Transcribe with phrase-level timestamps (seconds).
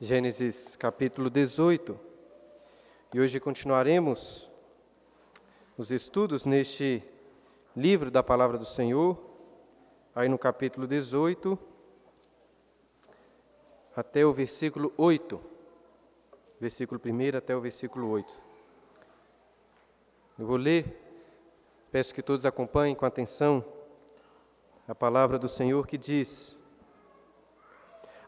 [0.00, 1.96] Gênesis capítulo 18.
[3.14, 4.50] E hoje continuaremos
[5.78, 7.00] os estudos neste
[7.76, 9.16] livro da palavra do Senhor,
[10.12, 11.56] aí no capítulo 18,
[13.94, 15.40] até o versículo 8.
[16.60, 18.40] Versículo 1 até o versículo 8.
[20.40, 21.00] Eu vou ler,
[21.92, 23.64] peço que todos acompanhem com atenção
[24.88, 26.56] a palavra do Senhor que diz: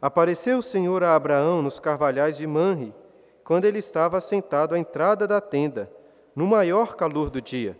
[0.01, 2.95] Apareceu o Senhor a Abraão nos carvalhais de Manre,
[3.43, 5.91] quando ele estava sentado à entrada da tenda,
[6.35, 7.79] no maior calor do dia.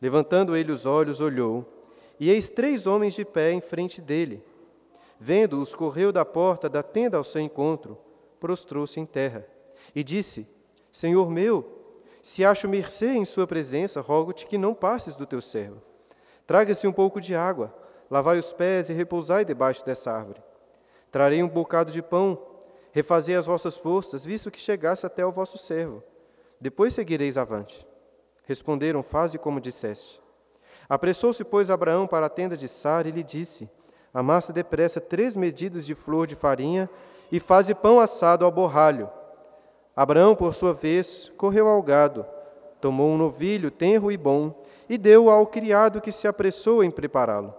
[0.00, 1.64] Levantando ele os olhos, olhou,
[2.18, 4.42] e eis três homens de pé em frente dele.
[5.18, 7.98] Vendo-os, correu da porta da tenda ao seu encontro,
[8.40, 9.46] prostrou-se em terra,
[9.94, 10.48] e disse:
[10.90, 11.80] Senhor meu,
[12.22, 15.80] se acho mercê em sua presença, rogo-te que não passes do teu servo.
[16.46, 17.74] Traga-se um pouco de água,
[18.10, 20.42] lavai os pés e repousai debaixo dessa árvore.
[21.10, 22.38] Trarei um bocado de pão,
[22.92, 26.02] refazei as vossas forças, visto que chegasse até o vosso servo.
[26.60, 27.86] Depois seguireis avante.
[28.44, 30.20] Responderam: Faze como disseste.
[30.88, 33.68] Apressou-se, pois, Abraão para a tenda de Sara e lhe disse:
[34.12, 36.90] Amassa depressa três medidas de flor de farinha
[37.30, 39.08] e faze pão assado ao borralho.
[39.94, 42.26] Abraão, por sua vez, correu ao gado,
[42.80, 44.54] tomou um novilho tenro e bom
[44.88, 47.54] e deu ao criado que se apressou em prepará-lo.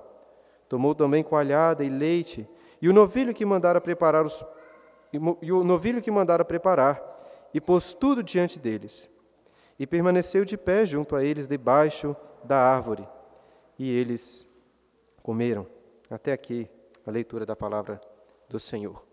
[0.68, 2.48] Tomou também coalhada e leite
[2.82, 4.44] e o novilho que mandara preparar os
[5.14, 7.02] e o novilho que mandara preparar,
[7.54, 9.10] e pôs tudo diante deles.
[9.78, 13.06] E permaneceu de pé junto a eles debaixo da árvore.
[13.78, 14.48] E eles
[15.22, 15.68] comeram.
[16.10, 16.70] Até aqui
[17.06, 18.00] a leitura da palavra
[18.48, 19.06] do Senhor.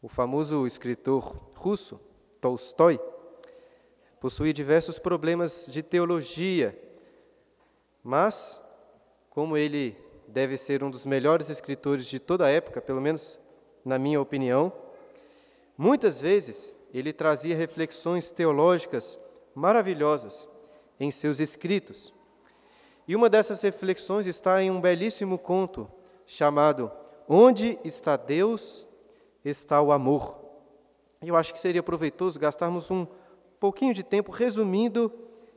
[0.00, 2.00] O famoso escritor russo
[2.40, 3.00] Tolstói
[4.20, 6.78] possuía diversos problemas de teologia,
[8.02, 8.60] mas
[9.30, 9.96] como ele
[10.36, 13.40] deve ser um dos melhores escritores de toda a época, pelo menos
[13.82, 14.70] na minha opinião.
[15.78, 19.18] Muitas vezes ele trazia reflexões teológicas
[19.54, 20.46] maravilhosas
[21.00, 22.12] em seus escritos.
[23.08, 25.90] E uma dessas reflexões está em um belíssimo conto
[26.26, 26.92] chamado
[27.26, 28.86] Onde está Deus,
[29.42, 30.36] está o amor.
[31.22, 33.06] Eu acho que seria proveitoso gastarmos um
[33.58, 35.10] pouquinho de tempo resumindo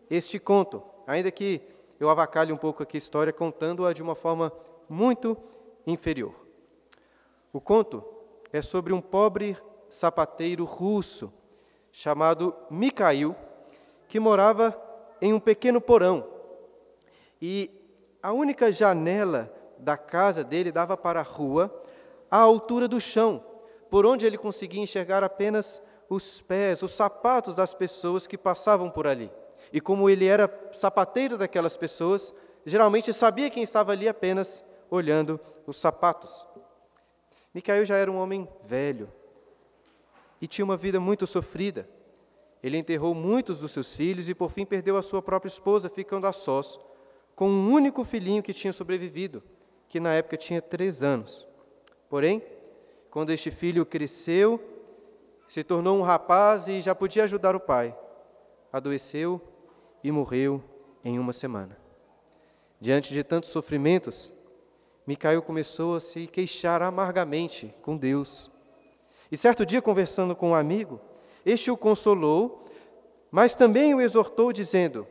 [0.09, 1.61] este conto, ainda que
[1.99, 4.53] eu avacalhe um pouco aqui a história contando-a de uma forma
[4.89, 5.37] muito
[5.85, 6.33] inferior.
[7.53, 8.03] O conto
[8.51, 9.55] é sobre um pobre
[9.89, 11.31] sapateiro russo
[11.91, 13.35] chamado Mikhail,
[14.07, 14.79] que morava
[15.21, 16.27] em um pequeno porão.
[17.41, 17.71] E
[18.21, 21.73] a única janela da casa dele dava para a rua,
[22.29, 23.43] à altura do chão,
[23.89, 29.07] por onde ele conseguia enxergar apenas os pés, os sapatos das pessoas que passavam por
[29.07, 29.31] ali.
[29.71, 32.33] E como ele era sapateiro daquelas pessoas,
[32.65, 36.47] geralmente sabia quem estava ali apenas olhando os sapatos.
[37.53, 39.11] Micael já era um homem velho
[40.41, 41.89] e tinha uma vida muito sofrida.
[42.61, 46.27] Ele enterrou muitos dos seus filhos e, por fim, perdeu a sua própria esposa, ficando
[46.27, 46.79] a sós,
[47.35, 49.41] com um único filhinho que tinha sobrevivido,
[49.87, 51.47] que na época tinha três anos.
[52.09, 52.43] Porém,
[53.09, 54.61] quando este filho cresceu,
[55.47, 57.97] se tornou um rapaz e já podia ajudar o pai,
[58.71, 59.41] adoeceu
[60.03, 60.61] e morreu
[61.03, 61.77] em uma semana.
[62.79, 64.31] Diante de tantos sofrimentos,
[65.09, 68.51] Micael começou a se queixar amargamente com Deus.
[69.31, 71.01] E certo dia, conversando com um amigo,
[71.43, 72.63] este o consolou,
[73.31, 75.07] mas também o exortou, dizendo: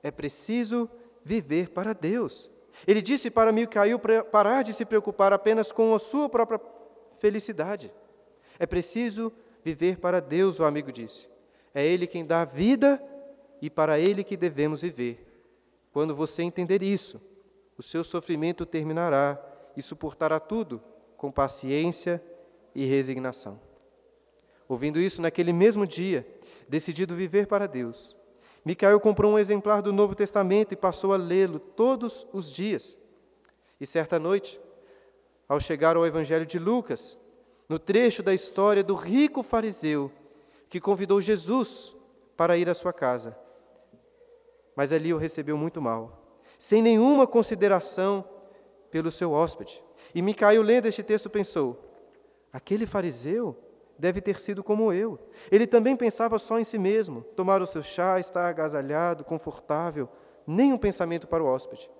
[0.00, 0.88] É preciso
[1.24, 2.48] viver para Deus.
[2.86, 3.98] Ele disse para Micael
[4.30, 6.60] parar de se preocupar apenas com a sua própria
[7.18, 7.92] felicidade.
[8.60, 9.32] É preciso
[9.64, 11.28] viver para Deus, o amigo disse.
[11.74, 13.02] É Ele quem dá a vida
[13.60, 15.26] e para Ele que devemos viver.
[15.92, 17.20] Quando você entender isso,
[17.78, 19.38] o seu sofrimento terminará
[19.76, 20.82] e suportará tudo
[21.16, 22.22] com paciência
[22.74, 23.60] e resignação.
[24.68, 26.26] Ouvindo isso, naquele mesmo dia,
[26.68, 28.16] decidido viver para Deus,
[28.64, 32.98] Micael comprou um exemplar do Novo Testamento e passou a lê-lo todos os dias.
[33.80, 34.60] E certa noite,
[35.48, 37.16] ao chegar ao Evangelho de Lucas,
[37.68, 40.10] no trecho da história do rico fariseu
[40.68, 41.94] que convidou Jesus
[42.36, 43.38] para ir à sua casa,
[44.74, 46.25] mas ali o recebeu muito mal,
[46.58, 48.24] sem nenhuma consideração
[48.90, 49.82] pelo seu hóspede.
[50.14, 51.78] E Micael, lendo este texto, pensou:
[52.52, 53.56] aquele fariseu
[53.98, 55.18] deve ter sido como eu.
[55.50, 60.08] Ele também pensava só em si mesmo, tomar o seu chá, estar agasalhado, confortável,
[60.46, 61.90] nem um pensamento para o hóspede.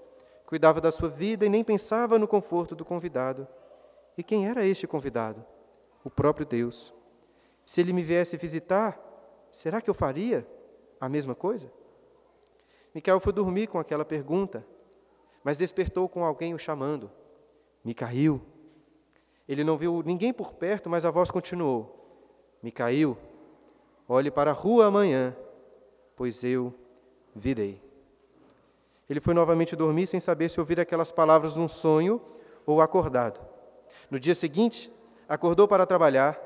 [0.46, 3.48] Cuidava da sua vida e nem pensava no conforto do convidado.
[4.16, 5.44] E quem era este convidado?
[6.04, 6.94] O próprio Deus.
[7.64, 8.98] Se ele me viesse visitar,
[9.50, 10.46] será que eu faria
[11.00, 11.70] a mesma coisa?
[12.96, 14.66] Micael foi dormir com aquela pergunta,
[15.44, 17.10] mas despertou com alguém o chamando.
[17.84, 18.40] Micael.
[19.46, 22.06] Ele não viu ninguém por perto, mas a voz continuou:
[22.62, 23.18] Micael,
[24.08, 25.36] olhe para a rua amanhã,
[26.16, 26.72] pois eu
[27.34, 27.82] virei.
[29.10, 32.18] Ele foi novamente dormir sem saber se ouvir aquelas palavras num sonho
[32.64, 33.46] ou acordado.
[34.10, 34.90] No dia seguinte,
[35.28, 36.40] acordou para trabalhar,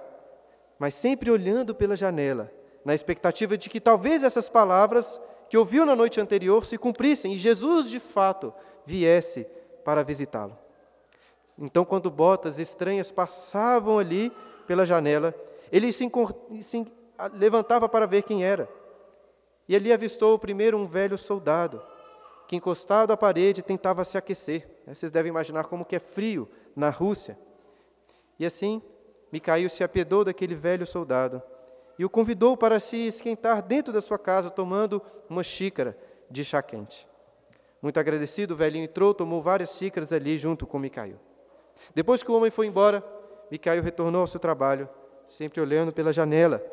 [0.81, 2.53] mas sempre olhando pela janela,
[2.85, 7.37] na expectativa de que talvez essas palavras que ouviu na noite anterior se cumprissem e
[7.37, 8.55] Jesus, de fato,
[8.87, 9.45] viesse
[9.85, 10.57] para visitá-lo.
[11.59, 14.31] Então, quando botas estranhas passavam ali
[14.65, 15.35] pela janela,
[15.73, 16.09] ele se,
[16.61, 16.87] se
[17.35, 18.69] levantava para ver quem era.
[19.69, 21.83] E ali avistou primeiro um velho soldado,
[22.47, 24.69] que encostado à parede tentava se aquecer.
[24.87, 27.37] Vocês devem imaginar como que é frio na Rússia.
[28.39, 28.81] E assim,
[29.33, 31.43] Micael se apiedou daquele velho soldado
[32.01, 35.95] e o convidou para se esquentar dentro da sua casa, tomando uma xícara
[36.31, 37.07] de chá quente.
[37.83, 41.21] Muito agradecido, o velhinho entrou, tomou várias xícaras ali junto com Micael.
[41.95, 43.05] Depois que o homem foi embora,
[43.51, 44.89] Micael retornou ao seu trabalho,
[45.27, 46.65] sempre olhando pela janela.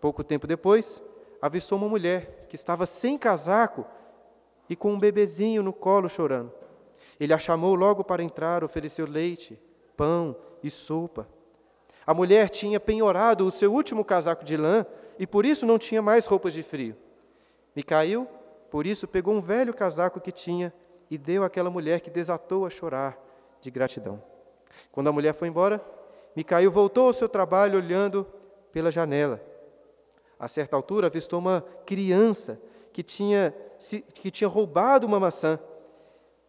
[0.00, 1.02] Pouco tempo depois,
[1.42, 3.84] avistou uma mulher que estava sem casaco
[4.68, 6.52] e com um bebezinho no colo chorando.
[7.18, 9.60] Ele a chamou logo para entrar, ofereceu leite,
[9.96, 11.26] pão e sopa.
[12.10, 14.84] A mulher tinha penhorado o seu último casaco de lã
[15.16, 16.96] e por isso não tinha mais roupas de frio.
[17.72, 18.26] Micael,
[18.68, 20.74] por isso, pegou um velho casaco que tinha
[21.08, 23.16] e deu àquela mulher que desatou a chorar
[23.60, 24.20] de gratidão.
[24.90, 25.80] Quando a mulher foi embora,
[26.34, 28.26] Micael voltou ao seu trabalho olhando
[28.72, 29.40] pela janela.
[30.36, 32.60] A certa altura, avistou uma criança
[32.92, 33.54] que tinha,
[34.14, 35.60] que tinha roubado uma maçã,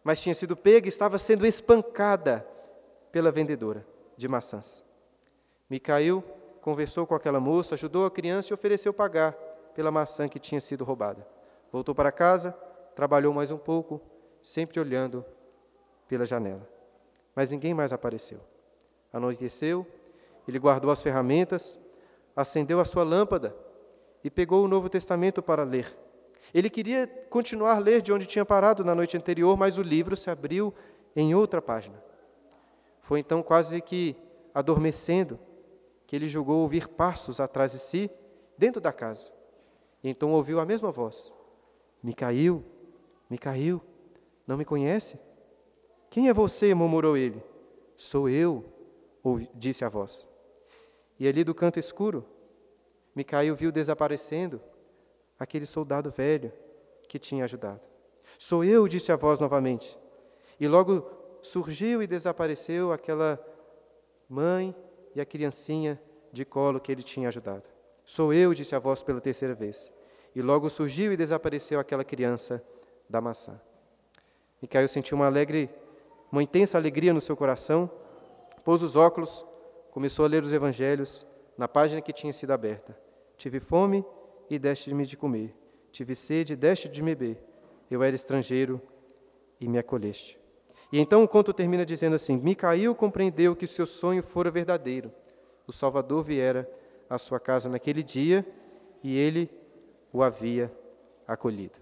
[0.02, 2.44] mas tinha sido pega e estava sendo espancada
[3.12, 3.86] pela vendedora
[4.16, 4.82] de maçãs.
[5.72, 6.22] Micael
[6.60, 9.32] conversou com aquela moça, ajudou a criança e ofereceu pagar
[9.74, 11.26] pela maçã que tinha sido roubada.
[11.72, 12.52] Voltou para casa,
[12.94, 14.00] trabalhou mais um pouco,
[14.42, 15.24] sempre olhando
[16.06, 16.72] pela janela
[17.34, 18.40] mas ninguém mais apareceu.
[19.12, 19.86] Anoiteceu,
[20.46, 21.78] ele guardou as ferramentas,
[22.34, 23.54] acendeu a sua lâmpada
[24.22, 25.96] e pegou o Novo Testamento para ler.
[26.52, 30.16] Ele queria continuar a ler de onde tinha parado na noite anterior, mas o livro
[30.16, 30.74] se abriu
[31.14, 32.02] em outra página.
[33.00, 34.16] Foi então quase que
[34.54, 35.38] adormecendo
[36.12, 38.10] que ele julgou ouvir passos atrás de si,
[38.58, 39.32] dentro da casa.
[40.04, 41.32] E então ouviu a mesma voz:
[42.02, 42.62] Micael,
[43.30, 43.80] Micael,
[44.46, 45.18] não me conhece?
[46.10, 46.74] Quem é você?
[46.74, 47.42] murmurou ele.
[47.96, 48.62] Sou eu,
[49.54, 50.28] disse a voz.
[51.18, 52.26] E ali do canto escuro,
[53.14, 54.60] Micael viu desaparecendo
[55.38, 56.52] aquele soldado velho
[57.08, 57.86] que tinha ajudado.
[58.38, 59.98] Sou eu, disse a voz novamente.
[60.60, 61.10] E logo
[61.40, 63.42] surgiu e desapareceu aquela
[64.28, 64.76] mãe
[65.14, 66.00] e a criancinha
[66.32, 67.68] de colo que ele tinha ajudado.
[68.04, 69.92] Sou eu, disse a voz pela terceira vez.
[70.34, 72.62] E logo surgiu e desapareceu aquela criança
[73.08, 73.60] da maçã.
[74.60, 75.68] Micael sentiu uma alegre
[76.32, 77.90] uma intensa alegria no seu coração,
[78.64, 79.44] pôs os óculos,
[79.90, 81.26] começou a ler os evangelhos
[81.58, 82.98] na página que tinha sido aberta.
[83.36, 84.02] Tive fome
[84.48, 85.54] e deste-me de comer.
[85.90, 87.38] Tive sede e deste de beber.
[87.90, 88.80] Eu era estrangeiro
[89.60, 90.40] e me acolheste.
[90.92, 95.10] E então o conto termina dizendo assim: Micael compreendeu que seu sonho fora verdadeiro.
[95.66, 96.70] O Salvador viera
[97.08, 98.46] à sua casa naquele dia
[99.02, 99.50] e ele
[100.12, 100.70] o havia
[101.26, 101.78] acolhido.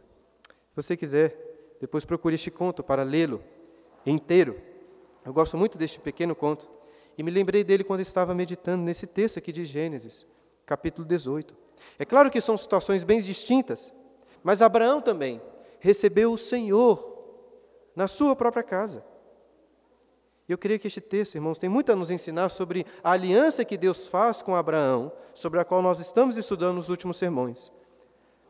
[0.47, 3.43] Se você quiser, depois procure este conto para lê-lo
[4.07, 4.61] inteiro.
[5.25, 6.69] Eu gosto muito deste pequeno conto
[7.19, 10.25] e me lembrei dele quando estava meditando nesse texto aqui de Gênesis,
[10.65, 11.57] capítulo 18.
[11.99, 13.93] É claro que são situações bem distintas,
[14.43, 15.41] mas Abraão também
[15.81, 17.10] recebeu o Senhor
[18.01, 19.05] na sua própria casa.
[20.49, 23.63] E eu creio que este texto, irmãos, tem muito a nos ensinar sobre a aliança
[23.63, 27.71] que Deus faz com Abraão, sobre a qual nós estamos estudando nos últimos sermões.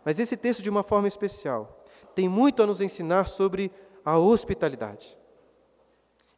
[0.04, 3.72] Mas esse texto, de uma forma especial, tem muito a nos ensinar sobre
[4.04, 5.18] a hospitalidade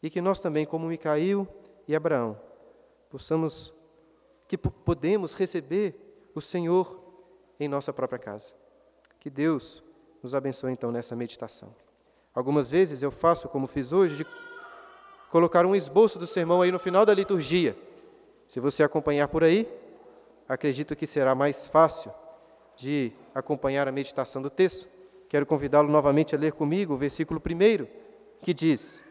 [0.02, 1.46] e que nós também, como Micael
[1.86, 2.40] e Abraão,
[3.10, 3.74] possamos,
[4.48, 5.94] que podemos receber
[6.34, 6.98] o Senhor
[7.60, 8.54] em nossa própria casa.
[9.20, 9.84] Que Deus
[10.22, 11.74] nos abençoe então nessa meditação.
[12.34, 14.26] Algumas vezes eu faço, como fiz hoje, de
[15.30, 17.76] colocar um esboço do sermão aí no final da liturgia.
[18.48, 19.68] Se você acompanhar por aí,
[20.48, 22.12] acredito que será mais fácil
[22.76, 24.88] de acompanhar a meditação do texto.
[25.28, 27.86] Quero convidá-lo novamente a ler comigo o versículo 1,
[28.42, 29.02] que diz: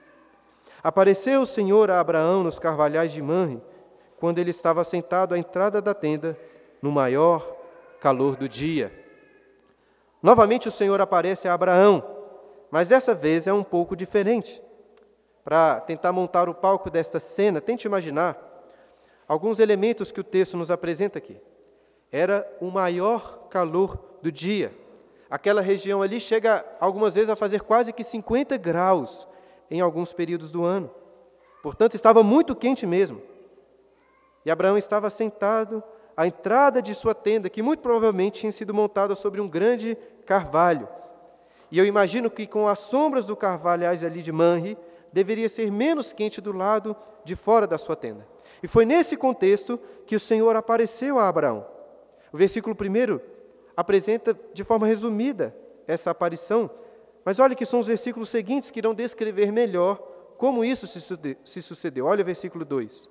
[0.84, 3.62] Apareceu o Senhor a Abraão nos carvalhais de Manre,
[4.20, 6.38] quando ele estava sentado à entrada da tenda,
[6.82, 7.56] no maior
[8.00, 8.92] calor do dia.
[10.22, 12.21] Novamente o Senhor aparece a Abraão,
[12.72, 14.64] mas dessa vez é um pouco diferente.
[15.44, 18.38] Para tentar montar o palco desta cena, tente imaginar
[19.28, 21.40] alguns elementos que o texto nos apresenta aqui.
[22.12, 24.74] Era o maior calor do dia.
[25.30, 29.28] Aquela região ali chega algumas vezes a fazer quase que 50 graus
[29.70, 30.92] em alguns períodos do ano.
[31.62, 33.22] Portanto, estava muito quente mesmo.
[34.46, 35.84] E Abraão estava sentado
[36.16, 40.88] à entrada de sua tenda, que muito provavelmente tinha sido montada sobre um grande carvalho.
[41.72, 44.78] E eu imagino que com as sombras do carvalhais ali de Manre,
[45.12, 48.28] deveria ser menos quente do lado de fora da sua tenda.
[48.62, 51.66] E foi nesse contexto que o Senhor apareceu a Abraão.
[52.32, 53.20] O versículo 1
[53.76, 55.56] apresenta de forma resumida
[55.88, 56.70] essa aparição,
[57.24, 59.96] mas olha que são os versículos seguintes que irão descrever melhor
[60.38, 62.06] como isso se sucedeu.
[62.06, 63.10] Olha o versículo 2.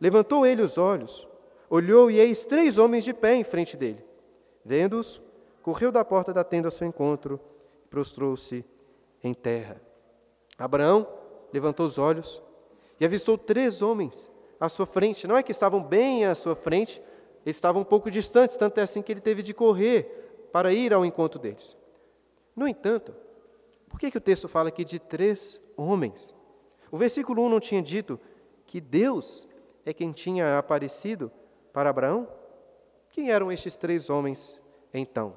[0.00, 1.28] Levantou ele os olhos,
[1.68, 4.04] olhou e eis três homens de pé em frente dele.
[4.64, 5.20] Vendo-os,
[5.62, 7.40] correu da porta da tenda ao seu encontro
[7.90, 8.64] prostrou-se
[9.22, 9.80] em terra.
[10.56, 11.06] Abraão
[11.52, 12.40] levantou os olhos
[12.98, 15.26] e avistou três homens à sua frente.
[15.26, 17.02] Não é que estavam bem à sua frente,
[17.44, 21.04] estavam um pouco distantes, tanto é assim que ele teve de correr para ir ao
[21.04, 21.76] encontro deles.
[22.54, 23.14] No entanto,
[23.88, 26.34] por que, que o texto fala aqui de três homens?
[26.90, 28.20] O versículo 1 não tinha dito
[28.66, 29.48] que Deus
[29.84, 31.30] é quem tinha aparecido
[31.72, 32.28] para Abraão?
[33.10, 34.60] Quem eram estes três homens
[34.92, 35.36] então?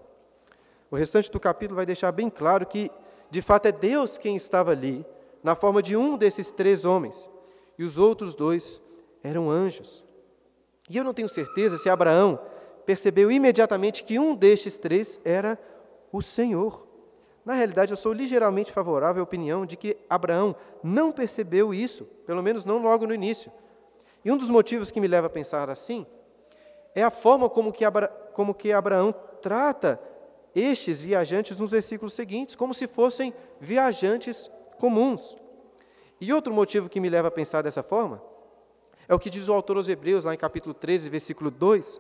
[0.94, 2.92] O restante do capítulo vai deixar bem claro que,
[3.32, 5.04] de fato, é Deus quem estava ali,
[5.42, 7.28] na forma de um desses três homens,
[7.80, 8.80] e os outros dois
[9.24, 10.04] eram anjos.
[10.88, 12.40] E eu não tenho certeza se Abraão
[12.86, 15.58] percebeu imediatamente que um destes três era
[16.12, 16.88] o Senhor.
[17.44, 22.44] Na realidade, eu sou ligeiramente favorável à opinião de que Abraão não percebeu isso, pelo
[22.44, 23.52] menos não logo no início.
[24.24, 26.06] E um dos motivos que me leva a pensar assim
[26.94, 30.00] é a forma como que, Abra, como que Abraão trata
[30.56, 35.36] estes viajantes nos versículos seguintes, como se fossem viajantes comuns.
[36.20, 38.22] E outro motivo que me leva a pensar dessa forma
[39.08, 42.00] é o que diz o autor aos Hebreus, lá em capítulo 13, versículo 2,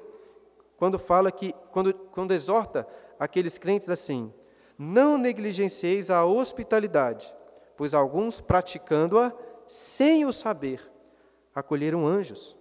[0.77, 2.87] quando fala que, quando, quando exorta
[3.19, 4.33] aqueles crentes assim:
[4.77, 7.33] Não negligencieis a hospitalidade,
[7.75, 9.33] pois alguns, praticando-a
[9.67, 10.81] sem o saber,
[11.53, 12.55] acolheram anjos.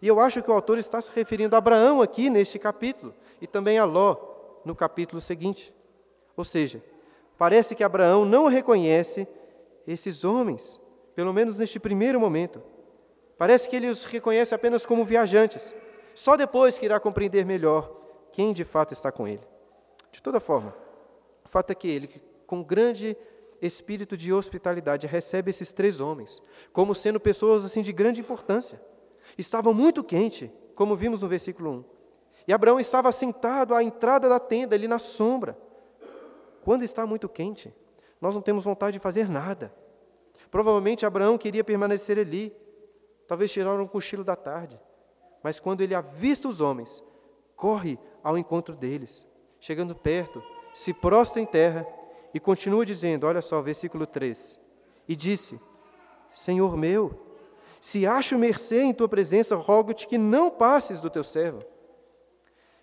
[0.00, 3.46] E eu acho que o autor está se referindo a Abraão aqui neste capítulo, e
[3.46, 4.31] também a Ló
[4.64, 5.74] no capítulo seguinte.
[6.36, 6.82] Ou seja,
[7.38, 9.26] parece que Abraão não reconhece
[9.86, 10.80] esses homens,
[11.14, 12.62] pelo menos neste primeiro momento.
[13.36, 15.74] Parece que ele os reconhece apenas como viajantes,
[16.14, 18.00] só depois que irá compreender melhor
[18.30, 19.42] quem de fato está com ele.
[20.10, 20.74] De toda forma,
[21.44, 22.08] o fato é que ele,
[22.46, 23.16] com grande
[23.60, 26.42] espírito de hospitalidade, recebe esses três homens,
[26.72, 28.80] como sendo pessoas assim de grande importância.
[29.38, 31.84] Estavam muito quente, como vimos no versículo 1.
[32.46, 35.56] E Abraão estava sentado à entrada da tenda, ali na sombra.
[36.62, 37.74] Quando está muito quente,
[38.20, 39.74] nós não temos vontade de fazer nada.
[40.50, 42.54] Provavelmente Abraão queria permanecer ali,
[43.26, 44.80] talvez tirar um cochilo da tarde.
[45.42, 47.02] Mas quando ele avista os homens,
[47.56, 49.26] corre ao encontro deles.
[49.58, 51.86] Chegando perto, se prostra em terra
[52.34, 54.58] e continua dizendo: olha só, versículo 3:
[55.08, 55.60] E disse:
[56.30, 57.18] Senhor meu,
[57.80, 61.60] se acho mercê em tua presença, rogo-te que não passes do teu servo.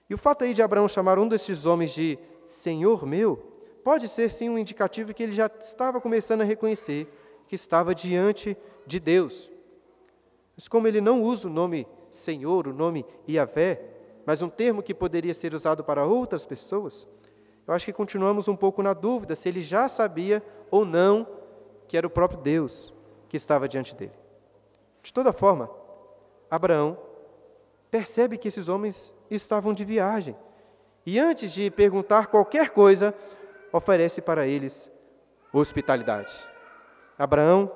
[0.10, 3.38] E o fato aí de Abraão chamar um desses homens de Senhor meu,
[3.84, 7.08] pode ser sim um indicativo que ele já estava começando a reconhecer
[7.48, 9.52] que estava diante de Deus.
[10.56, 13.82] Mas como ele não usa o nome Senhor, o nome Iavé,
[14.26, 17.08] mas um termo que poderia ser usado para outras pessoas,
[17.68, 21.28] eu acho que continuamos um pouco na dúvida se ele já sabia ou não
[21.88, 22.94] que era o próprio Deus
[23.28, 24.14] que estava diante dele.
[25.02, 25.70] De toda forma,
[26.50, 26.98] Abraão
[27.90, 30.36] percebe que esses homens estavam de viagem
[31.06, 33.14] e, antes de perguntar qualquer coisa,
[33.72, 34.92] oferece para eles
[35.52, 36.36] hospitalidade.
[37.18, 37.72] Abraão,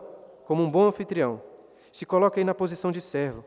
[0.45, 1.41] como um bom anfitrião,
[1.91, 3.43] se coloca aí na posição de servo.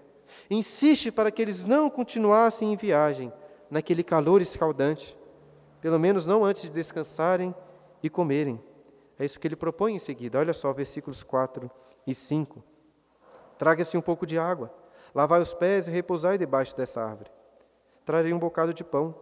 [0.51, 3.33] Insiste para que eles não continuassem em viagem
[3.71, 5.17] naquele calor escaldante,
[5.81, 7.55] pelo menos não antes de descansarem
[8.03, 8.63] e comerem.
[9.19, 10.39] É isso que ele propõe em seguida.
[10.39, 11.71] Olha só, versículos 4
[12.07, 12.63] e 5.
[13.57, 14.73] Traga-se um pouco de água,
[15.17, 17.31] lavai os pés e repousai debaixo dessa árvore.
[18.05, 19.15] Trarei um bocado de pão.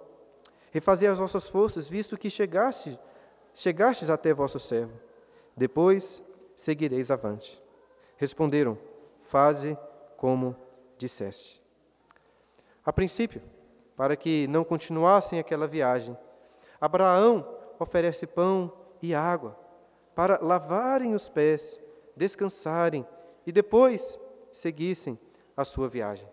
[0.72, 2.98] Refazei as vossas forças, visto que chegaste,
[3.54, 4.92] chegastes até vosso servo.
[5.56, 6.20] Depois
[6.56, 7.62] seguireis avante.
[8.16, 8.76] Responderam:
[9.20, 9.78] Faze
[10.16, 10.56] como
[10.98, 11.62] disseste.
[12.84, 13.40] A princípio,
[13.96, 16.18] para que não continuassem aquela viagem,
[16.80, 19.56] Abraão oferece pão e água
[20.12, 21.80] para lavarem os pés,
[22.16, 23.06] descansarem
[23.46, 24.18] e depois
[24.50, 25.16] seguissem
[25.56, 26.28] a sua viagem.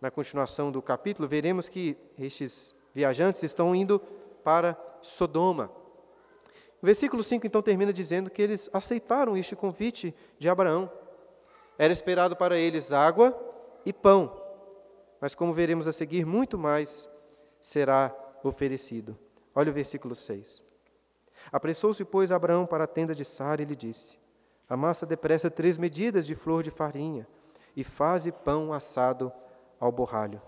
[0.00, 3.98] Na continuação do capítulo, veremos que estes viajantes estão indo
[4.44, 5.70] para Sodoma.
[6.82, 10.90] O versículo 5 então termina dizendo que eles aceitaram este convite de Abraão.
[11.78, 13.36] Era esperado para eles água
[13.84, 14.40] e pão,
[15.20, 17.08] mas como veremos a seguir, muito mais
[17.60, 19.18] será oferecido.
[19.54, 20.62] Olha o versículo 6.
[21.50, 24.18] Apressou-se, pois, Abraão para a tenda de Sara e lhe disse:
[24.68, 27.26] Amassa depressa três medidas de flor de farinha
[27.76, 29.30] e faze pão assado
[29.78, 30.40] ao borralho.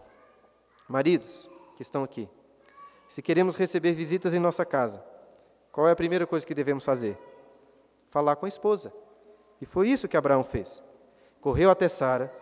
[0.88, 2.28] Maridos que estão aqui,
[3.06, 5.04] se queremos receber visitas em nossa casa,
[5.70, 7.16] qual é a primeira coisa que devemos fazer?
[8.08, 8.92] Falar com a esposa.
[9.60, 10.82] E foi isso que Abraão fez.
[11.40, 12.32] Correu até Sara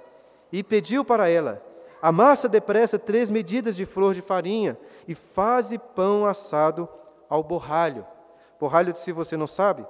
[0.53, 1.63] e pediu para ela:
[2.01, 4.79] Amassa depressa três medidas de flor de farinha
[5.09, 6.89] e faze pão assado
[7.29, 8.07] ao borralho.
[8.59, 9.87] Borralho, se você não sabe,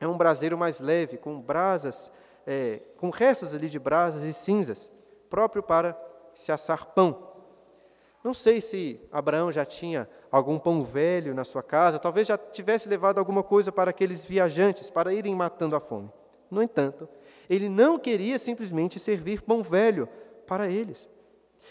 [0.00, 2.10] é um braseiro mais leve, com brasas,
[2.46, 4.90] é, com restos ali de brasas e cinzas,
[5.28, 5.98] próprio para
[6.34, 7.28] se assar pão.
[8.22, 12.88] Não sei se Abraão já tinha algum pão velho na sua casa, talvez já tivesse
[12.88, 16.10] levado alguma coisa para aqueles viajantes, para irem matando a fome.
[16.50, 17.08] No entanto,
[17.48, 20.08] ele não queria simplesmente servir pão velho
[20.46, 21.08] para eles.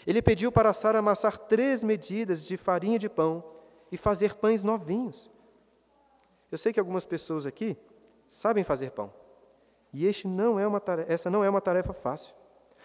[0.06, 3.44] Ele pediu para Sara amassar três medidas de farinha de pão
[3.92, 5.30] e fazer pães novinhos.
[6.50, 7.76] Eu sei que algumas pessoas aqui
[8.28, 9.12] sabem fazer pão.
[9.92, 12.34] E não é tarefa, essa não é uma tarefa fácil.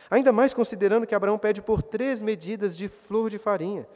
[0.09, 3.87] Ainda mais considerando que Abraão pede por três medidas de flor de farinha.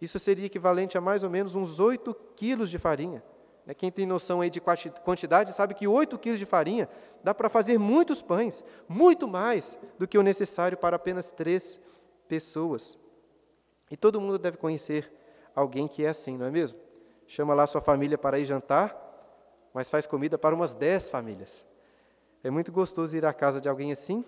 [0.00, 3.22] Isso seria equivalente a mais ou menos uns oito quilos de farinha.
[3.66, 4.60] Né, quem tem noção aí de
[5.04, 6.88] quantidade sabe que oito quilos de farinha
[7.22, 11.80] dá para fazer muitos pães, muito mais do que o necessário para apenas três
[12.28, 12.96] pessoas.
[13.90, 15.12] E todo mundo deve conhecer
[15.54, 16.78] alguém que é assim, não é mesmo?
[17.26, 18.96] Chama lá sua família para ir jantar,
[19.74, 21.67] mas faz comida para umas dez famílias.
[22.42, 24.24] É muito gostoso ir à casa de alguém assim.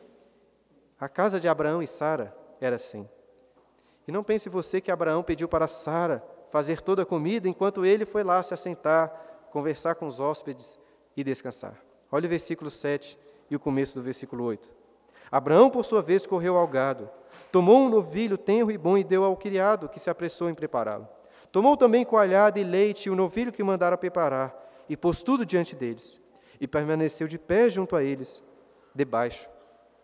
[0.98, 3.08] A casa de Abraão e Sara era assim.
[4.06, 8.04] E não pense você que Abraão pediu para Sara fazer toda a comida enquanto ele
[8.04, 9.08] foi lá se assentar,
[9.50, 10.78] conversar com os hóspedes
[11.16, 11.80] e descansar.
[12.10, 14.72] Olha o versículo 7 e o começo do versículo 8.
[15.30, 17.08] Abraão, por sua vez, correu ao gado,
[17.52, 21.08] tomou um novilho tenro e bom e deu ao criado, que se apressou em prepará-lo.
[21.52, 24.54] Tomou também coalhada e leite e o novilho que mandara preparar,
[24.88, 26.20] e pôs tudo diante deles,
[26.60, 28.42] e permaneceu de pé junto a eles,
[28.94, 29.48] debaixo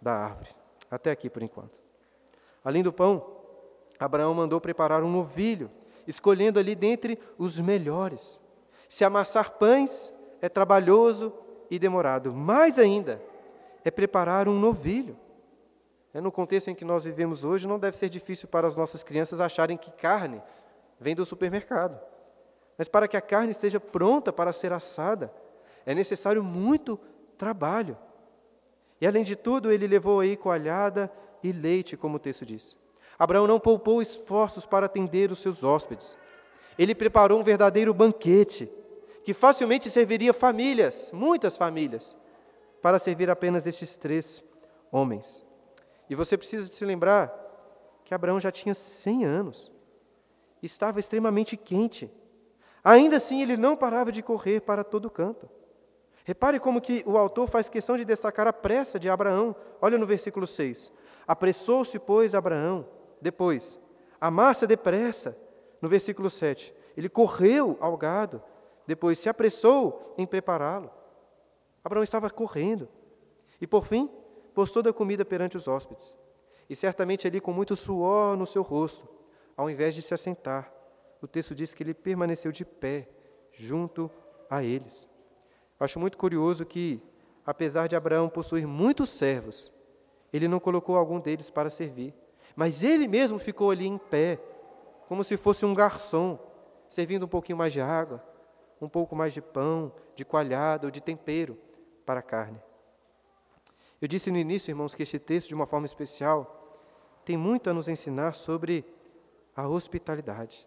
[0.01, 0.49] da árvore.
[0.91, 1.81] Até aqui por enquanto.
[2.65, 3.37] Além do pão,
[3.99, 5.71] Abraão mandou preparar um novilho,
[6.07, 8.41] escolhendo ali dentre os melhores.
[8.89, 11.33] Se amassar pães é trabalhoso
[11.71, 13.21] e demorado, mais ainda
[13.85, 15.17] é preparar um novilho.
[16.15, 19.03] É, no contexto em que nós vivemos hoje, não deve ser difícil para as nossas
[19.03, 20.43] crianças acharem que carne
[20.99, 22.01] vem do supermercado.
[22.79, 25.33] Mas para que a carne esteja pronta para ser assada,
[25.87, 26.99] é necessário muito
[27.39, 27.97] trabalho.
[29.01, 31.11] E além de tudo, ele levou aí coalhada
[31.43, 32.77] e leite, como o texto diz.
[33.19, 36.17] Abraão não poupou esforços para atender os seus hóspedes.
[36.79, 38.71] Ele preparou um verdadeiro banquete,
[39.23, 42.17] que facilmente serviria famílias, muitas famílias,
[42.83, 44.45] para servir apenas estes três
[44.93, 45.45] homens.
[46.11, 47.33] E você precisa se lembrar
[48.05, 49.73] que Abraão já tinha 100 anos,
[50.63, 52.11] estava extremamente quente.
[52.85, 55.49] Ainda assim, ele não parava de correr para todo canto.
[56.27, 59.55] Repare como que o autor faz questão de destacar a pressa de Abraão.
[59.81, 60.93] Olha no versículo 6.
[61.25, 62.85] Apressou-se, pois, Abraão
[63.21, 63.79] depois,
[64.21, 65.39] amassa depressa,
[65.81, 66.75] no versículo 7.
[66.97, 68.43] Ele correu ao gado,
[68.87, 70.91] depois se apressou em prepará-lo.
[71.85, 72.89] Abraão estava correndo.
[73.61, 74.11] E por fim,
[74.53, 76.17] pôs toda a comida perante os hóspedes.
[76.69, 79.09] E certamente ali com muito suor no seu rosto,
[79.57, 80.73] ao invés de se assentar.
[81.23, 83.09] O texto diz que ele permaneceu de pé,
[83.53, 84.11] junto
[84.51, 85.07] a eles.
[85.79, 87.03] Eu acho muito curioso que,
[87.45, 89.73] apesar de Abraão possuir muitos servos,
[90.33, 92.15] ele não colocou algum deles para servir.
[92.55, 94.41] Mas ele mesmo ficou ali em pé,
[95.09, 96.39] como se fosse um garçom,
[96.89, 98.25] servindo um pouquinho mais de água,
[98.81, 101.59] um pouco mais de pão, de coalhada ou de tempero
[102.05, 102.61] para a carne.
[104.01, 106.81] Eu disse no início, irmãos, que este texto, de uma forma especial,
[107.25, 108.85] tem muito a nos ensinar sobre
[109.55, 110.67] a hospitalidade.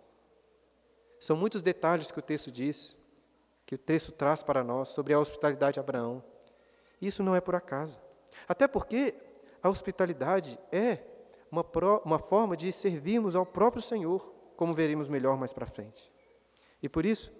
[1.19, 2.95] São muitos detalhes que o texto diz,
[3.69, 6.23] que o texto traz para nós sobre a hospitalidade de Abraão.
[6.99, 7.99] Isso não é por acaso.
[8.47, 9.13] Até porque
[9.62, 10.97] a hospitalidade é
[11.51, 16.12] uma, pro, uma forma de servirmos ao próprio Senhor, como veremos melhor mais para frente.
[16.82, 17.32] E por isso,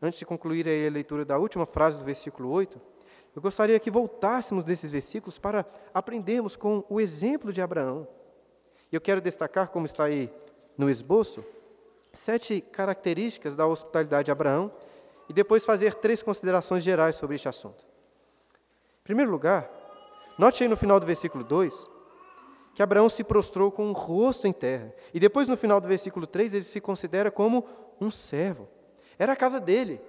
[0.00, 2.80] antes de concluir a leitura da última frase do versículo 8,
[3.34, 8.06] eu gostaria que voltássemos desses versículos para aprendermos com o exemplo de Abraão.
[8.92, 10.32] E eu quero destacar, como está aí
[10.78, 11.44] no esboço,
[12.12, 14.70] sete características da hospitalidade de Abraão
[15.28, 17.84] e depois fazer três considerações gerais sobre este assunto.
[19.00, 19.70] Em primeiro lugar,
[20.38, 21.94] note aí no final do versículo 2
[22.74, 24.92] que Abraão se prostrou com o rosto em terra.
[25.14, 27.64] E depois, no final do versículo 3, ele se considera como
[28.00, 28.68] um servo.
[29.16, 30.00] Era a casa dele.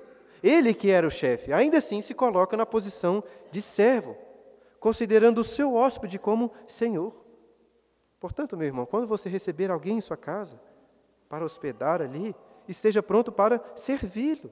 [0.42, 1.54] Ele que era o chefe.
[1.54, 4.18] Ainda assim, se coloca na posição de servo,
[4.80, 7.14] considerando o seu hóspede como senhor.
[8.20, 10.60] Portanto, meu irmão, quando você receber alguém em sua casa
[11.30, 12.36] para hospedar ali,
[12.68, 14.52] esteja pronto para servi-lo,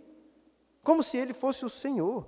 [0.83, 2.27] como se ele fosse o senhor.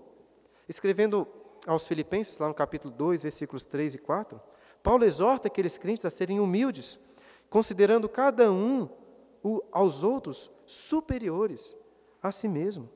[0.68, 1.28] Escrevendo
[1.68, 4.42] aos Filipenses, lá no capítulo 2, versículos 3 e 4,
[4.82, 7.00] Paulo exorta aqueles crentes a serem humildes,
[7.50, 8.90] considerando cada um
[9.72, 11.76] aos outros superiores
[12.22, 12.90] a si mesmo.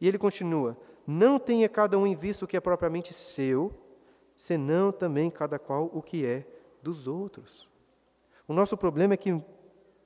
[0.00, 3.72] E ele continua: Não tenha cada um em vista o que é propriamente seu,
[4.36, 6.46] senão também cada qual o que é
[6.82, 7.68] dos outros.
[8.46, 9.42] O nosso problema é que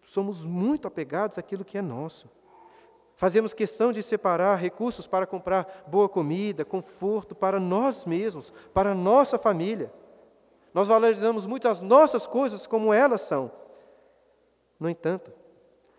[0.03, 2.31] somos muito apegados àquilo que é nosso.
[3.19, 8.95] Fazemos questão de separar recursos para comprar boa comida, conforto para nós mesmos, para a
[8.95, 9.93] nossa família.
[10.73, 13.51] Nós valorizamos muito as nossas coisas como elas são.
[14.79, 15.33] No entanto,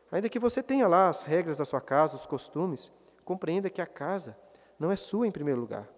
[0.09, 2.89] ainda que você tenha lá as regras da sua casa, os costumes,
[3.25, 4.37] compreenda que a casa
[4.79, 5.89] não é sua em primeiro lugar.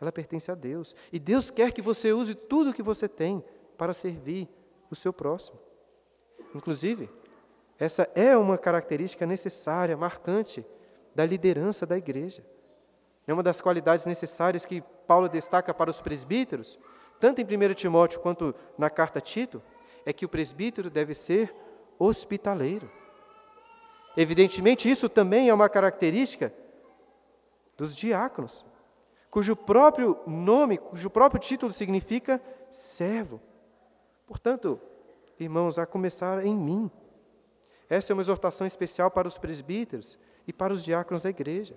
[0.00, 0.94] Ela pertence a Deus.
[1.12, 3.44] E Deus quer que você use tudo o que você tem
[3.76, 4.48] para servir
[4.88, 5.58] o seu próximo.
[6.54, 7.10] Inclusive,
[7.78, 10.66] essa é uma característica necessária, marcante
[11.14, 12.44] da liderança da igreja.
[13.26, 16.78] É uma das qualidades necessárias que Paulo destaca para os presbíteros,
[17.20, 19.62] tanto em 1 Timóteo quanto na carta a Tito,
[20.04, 21.54] é que o presbítero deve ser
[21.98, 22.90] hospitaleiro.
[24.16, 26.52] Evidentemente, isso também é uma característica
[27.76, 28.64] dos diáconos,
[29.30, 33.40] cujo próprio nome, cujo próprio título significa servo.
[34.26, 34.80] Portanto,
[35.38, 36.90] irmãos, a começar em mim.
[37.88, 41.74] Essa é uma exortação especial para os presbíteros e para os diáconos da igreja.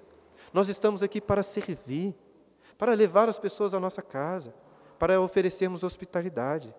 [0.54, 2.16] Nós estamos aqui para servir,
[2.78, 4.54] para levar as pessoas à nossa casa,
[5.00, 6.74] para oferecermos hospitalidade.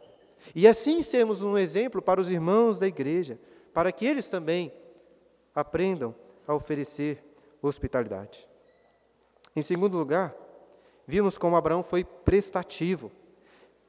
[0.55, 3.39] E assim sermos um exemplo para os irmãos da igreja,
[3.73, 4.73] para que eles também
[5.55, 6.15] aprendam
[6.47, 7.25] a oferecer
[7.63, 8.49] hospitalidade.
[9.55, 10.35] Em segundo lugar,
[11.07, 13.13] vimos como Abraão foi prestativo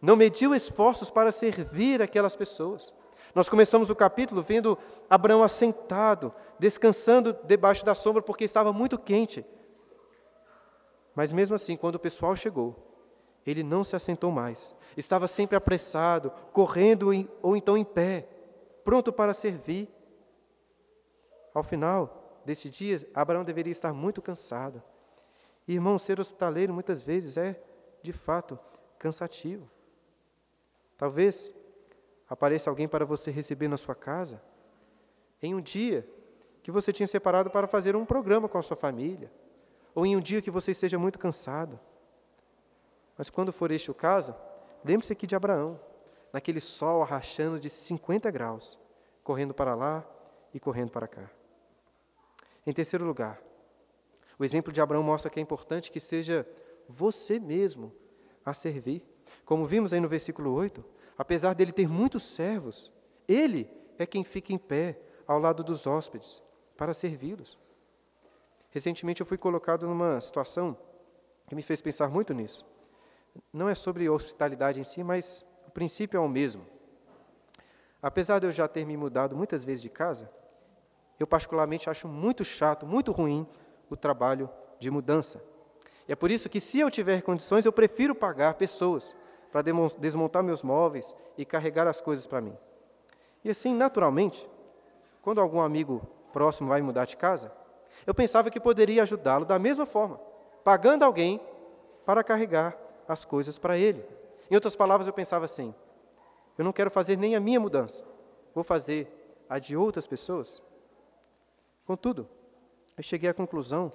[0.04, 2.94] não mediu esforços para servir aquelas pessoas.
[3.34, 4.78] Nós começamos o capítulo vendo
[5.10, 9.46] Abraão assentado, descansando debaixo da sombra porque estava muito quente.
[11.16, 12.76] Mas mesmo assim, quando o pessoal chegou,
[13.46, 14.74] ele não se assentou mais.
[14.96, 17.10] Estava sempre apressado, correndo
[17.42, 18.28] ou então em pé,
[18.84, 19.90] pronto para servir.
[21.54, 24.82] Ao final desse dia, Abraão deveria estar muito cansado.
[25.68, 27.60] Irmão, ser hospitaleiro muitas vezes é,
[28.02, 28.60] de fato,
[29.00, 29.70] cansativo.
[30.98, 31.54] Talvez
[32.34, 34.42] apareça alguém para você receber na sua casa
[35.40, 36.08] em um dia
[36.64, 39.32] que você tinha separado para fazer um programa com a sua família,
[39.94, 41.80] ou em um dia que você esteja muito cansado.
[43.16, 44.34] Mas quando for este o caso,
[44.84, 45.80] lembre-se aqui de Abraão,
[46.32, 48.80] naquele sol arrachando de 50 graus,
[49.24, 50.04] correndo para lá
[50.54, 51.30] e correndo para cá.
[52.66, 53.40] Em terceiro lugar,
[54.40, 56.48] o exemplo de Abraão mostra que é importante que seja
[56.88, 57.94] você mesmo
[58.44, 59.04] a servir.
[59.46, 60.84] Como vimos aí no versículo 8,
[61.24, 62.92] apesar dele ter muitos servos,
[63.30, 66.44] ele é quem fica em pé ao lado dos hóspedes
[66.76, 67.58] para servi-los.
[68.70, 70.78] Recentemente eu fui colocado numa situação
[71.48, 72.66] que me fez pensar muito nisso.
[73.54, 76.66] Não é sobre hospitalidade em si, mas o princípio é o mesmo.
[78.02, 80.30] Apesar de eu já ter me mudado muitas vezes de casa,
[81.18, 83.48] eu particularmente acho muito chato, muito ruim
[83.90, 85.42] o trabalho de mudança.
[86.06, 89.16] E é por isso que, se eu tiver condições, eu prefiro pagar pessoas
[89.54, 89.62] para
[90.00, 92.58] desmontar meus móveis e carregar as coisas para mim.
[93.44, 94.50] E assim, naturalmente,
[95.22, 96.02] quando algum amigo
[96.34, 97.52] próximo vai mudar de casa,
[98.08, 100.20] eu pensava que poderia ajudá-lo da mesma forma,
[100.64, 101.40] pagando alguém
[102.04, 102.76] para carregar
[103.08, 104.04] as coisas para ele.
[104.50, 105.72] Em outras palavras, eu pensava assim:
[106.58, 108.04] eu não quero fazer nem a minha mudança,
[108.56, 109.08] vou fazer
[109.48, 110.64] a de outras pessoas.
[111.86, 112.28] Contudo,
[112.98, 113.92] eu cheguei à conclusão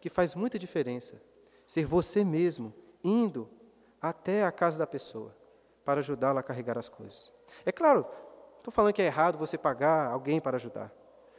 [0.00, 1.20] que faz muita diferença
[1.66, 3.50] ser você mesmo indo
[4.08, 5.34] até a casa da pessoa
[5.84, 7.32] para ajudá-la a carregar as coisas.
[7.64, 8.06] É claro,
[8.58, 10.92] estou falando que é errado você pagar alguém para ajudar,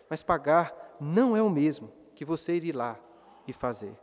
[0.10, 3.00] mas pagar não é o mesmo que você ir lá
[3.48, 3.96] e fazer.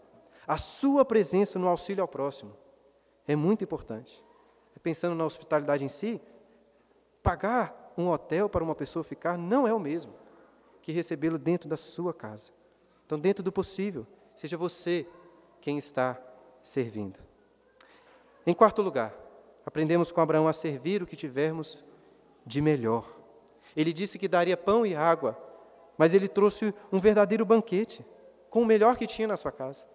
[0.46, 2.56] A sua presença no auxílio ao próximo
[3.26, 4.24] é muito importante.
[4.80, 6.20] Pensando na hospitalidade em si,
[7.22, 10.12] pagar um hotel para uma pessoa ficar não é o mesmo
[10.80, 12.50] que recebê-lo dentro da sua casa.
[13.06, 15.06] Então, dentro do possível, seja você
[15.60, 16.20] quem está
[16.62, 17.31] servindo.
[18.46, 19.14] Em quarto lugar,
[19.64, 21.84] aprendemos com Abraão a servir o que tivermos
[22.44, 23.06] de melhor.
[23.76, 25.38] Ele disse que daria pão e água,
[25.96, 28.04] mas ele trouxe um verdadeiro banquete,
[28.50, 29.86] com o melhor que tinha na sua casa.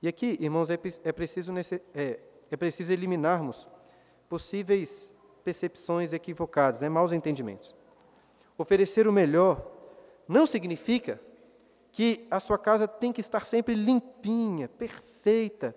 [0.00, 1.52] E aqui, irmãos, é, é preciso,
[1.94, 2.20] é,
[2.50, 3.68] é preciso eliminarmos
[4.28, 5.12] possíveis
[5.44, 7.74] percepções equivocadas, né, maus entendimentos.
[8.58, 9.64] Oferecer o melhor
[10.26, 11.20] não significa
[11.92, 15.74] que a sua casa tem que estar sempre limpinha, perfeita,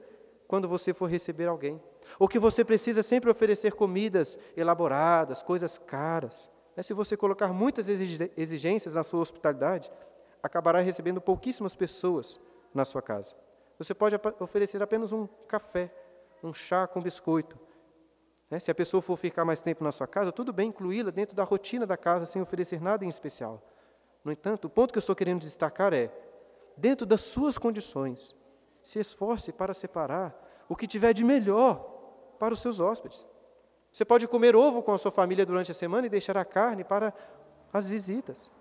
[0.50, 1.80] quando você for receber alguém.
[2.18, 6.50] Ou que você precisa sempre oferecer comidas elaboradas, coisas caras.
[6.76, 9.92] Né, se você colocar muitas exigências na sua hospitalidade,
[10.42, 12.40] acabará recebendo pouquíssimas pessoas
[12.74, 13.36] na sua casa.
[13.78, 15.94] Você pode oferecer apenas um café
[16.44, 17.60] um chá com biscoito.
[18.50, 18.60] Né?
[18.60, 21.44] Se a pessoa for ficar mais tempo na sua casa, tudo bem incluí-la dentro da
[21.44, 23.62] rotina da casa sem oferecer nada em especial.
[24.24, 26.12] No entanto, o ponto que eu estou querendo destacar é:
[26.76, 28.36] dentro das suas condições,
[28.84, 30.36] se esforce para separar
[30.68, 31.78] o que tiver de melhor
[32.40, 33.26] para os seus hóspedes.
[33.92, 36.84] Você pode comer ovo com a sua família durante a semana e deixar a carne
[36.84, 37.14] para
[37.74, 38.52] as visitas.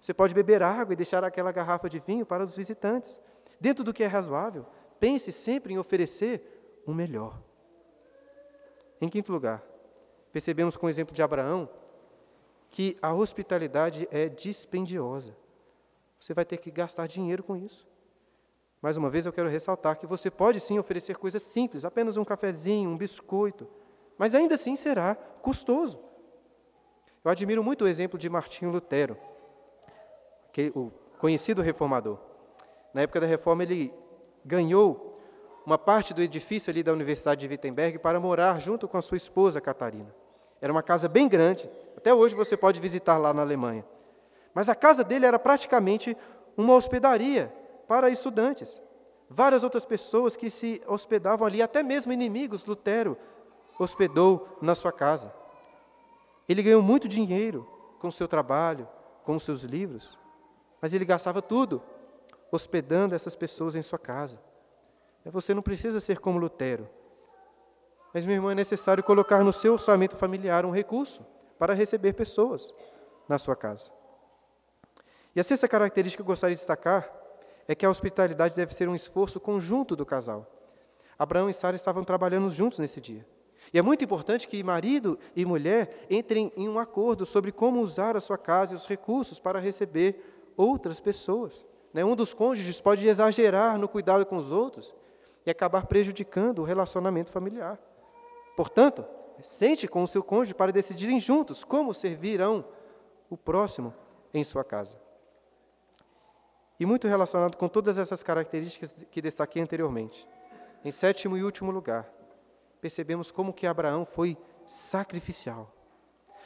[0.00, 3.20] Você pode beber água e deixar aquela garrafa de vinho para os visitantes.
[3.60, 4.66] Dentro do que é razoável,
[4.98, 7.40] pense sempre em oferecer o melhor.
[9.00, 9.62] Em quinto lugar,
[10.32, 11.68] percebemos com o exemplo de Abraão
[12.70, 15.36] que a hospitalidade é dispendiosa.
[16.18, 17.86] Você vai ter que gastar dinheiro com isso.
[18.82, 22.24] Mais uma vez, eu quero ressaltar que você pode sim oferecer coisas simples, apenas um
[22.24, 23.68] cafezinho, um biscoito,
[24.18, 26.00] mas ainda assim será custoso.
[27.24, 29.16] Eu admiro muito o exemplo de Martinho Lutero,
[30.52, 30.90] que, o
[31.20, 32.18] conhecido reformador.
[32.92, 33.94] Na época da reforma, ele
[34.44, 35.16] ganhou
[35.64, 39.16] uma parte do edifício ali da Universidade de Wittenberg para morar junto com a sua
[39.16, 40.12] esposa Catarina.
[40.60, 43.84] Era uma casa bem grande, até hoje você pode visitar lá na Alemanha.
[44.52, 46.16] Mas a casa dele era praticamente
[46.56, 48.80] uma hospedaria para estudantes.
[49.28, 53.16] Várias outras pessoas que se hospedavam ali, até mesmo inimigos, Lutero
[53.78, 55.32] hospedou na sua casa.
[56.48, 57.66] Ele ganhou muito dinheiro
[57.98, 58.88] com seu trabalho,
[59.24, 60.18] com seus livros,
[60.80, 61.82] mas ele gastava tudo
[62.50, 64.40] hospedando essas pessoas em sua casa.
[65.24, 66.88] Você não precisa ser como Lutero,
[68.12, 71.24] mas, meu irmão, é necessário colocar no seu orçamento familiar um recurso
[71.58, 72.72] para receber pessoas
[73.28, 73.90] na sua casa.
[75.34, 77.10] E a sexta característica que eu gostaria de destacar
[77.66, 80.46] é que a hospitalidade deve ser um esforço conjunto do casal.
[81.18, 83.26] Abraão e Sara estavam trabalhando juntos nesse dia.
[83.72, 88.16] E é muito importante que marido e mulher entrem em um acordo sobre como usar
[88.16, 91.64] a sua casa e os recursos para receber outras pessoas.
[91.92, 92.04] Né?
[92.04, 94.94] Um dos cônjuges pode exagerar no cuidado com os outros
[95.46, 97.78] e acabar prejudicando o relacionamento familiar.
[98.56, 99.04] Portanto,
[99.42, 102.64] sente com o seu cônjuge para decidirem juntos como servirão
[103.30, 103.94] o próximo
[104.32, 104.96] em sua casa.
[106.82, 110.28] E muito relacionado com todas essas características que destaquei anteriormente.
[110.84, 112.12] Em sétimo e último lugar,
[112.80, 115.72] percebemos como que Abraão foi sacrificial.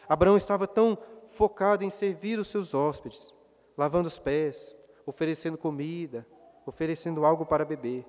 [0.07, 3.33] Abraão estava tão focado em servir os seus hóspedes,
[3.79, 6.27] lavando os pés, oferecendo comida,
[6.67, 8.05] oferecendo algo para beber,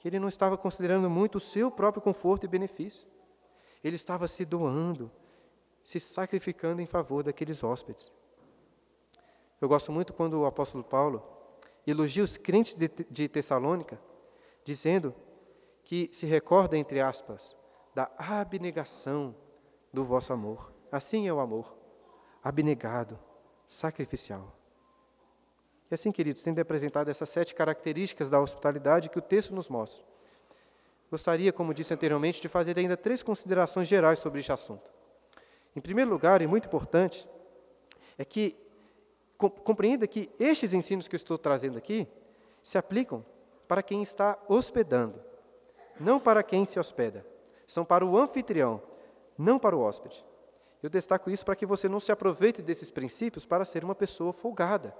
[0.00, 3.06] que ele não estava considerando muito o seu próprio conforto e benefício.
[3.84, 5.08] Ele estava se doando,
[5.84, 8.10] se sacrificando em favor daqueles hóspedes.
[9.60, 11.22] Eu gosto muito quando o apóstolo Paulo
[11.86, 12.76] elogia os crentes
[13.10, 14.00] de Tessalônica,
[14.64, 15.14] dizendo
[15.84, 17.56] que se recorda, entre aspas,
[17.94, 19.34] da abnegação
[19.92, 20.72] do vosso amor.
[20.90, 21.76] Assim é o amor,
[22.42, 23.18] abnegado,
[23.66, 24.56] sacrificial.
[25.90, 30.02] E assim, queridos, tendo apresentado essas sete características da hospitalidade que o texto nos mostra,
[31.10, 34.90] gostaria, como disse anteriormente, de fazer ainda três considerações gerais sobre este assunto.
[35.74, 37.28] Em primeiro lugar, e muito importante,
[38.16, 38.56] é que
[39.48, 42.06] compreenda que estes ensinos que eu estou trazendo aqui
[42.62, 43.24] se aplicam
[43.66, 45.20] para quem está hospedando,
[45.98, 47.24] não para quem se hospeda.
[47.66, 48.82] São para o anfitrião,
[49.38, 50.24] não para o hóspede.
[50.82, 54.32] Eu destaco isso para que você não se aproveite desses princípios para ser uma pessoa
[54.32, 54.94] folgada.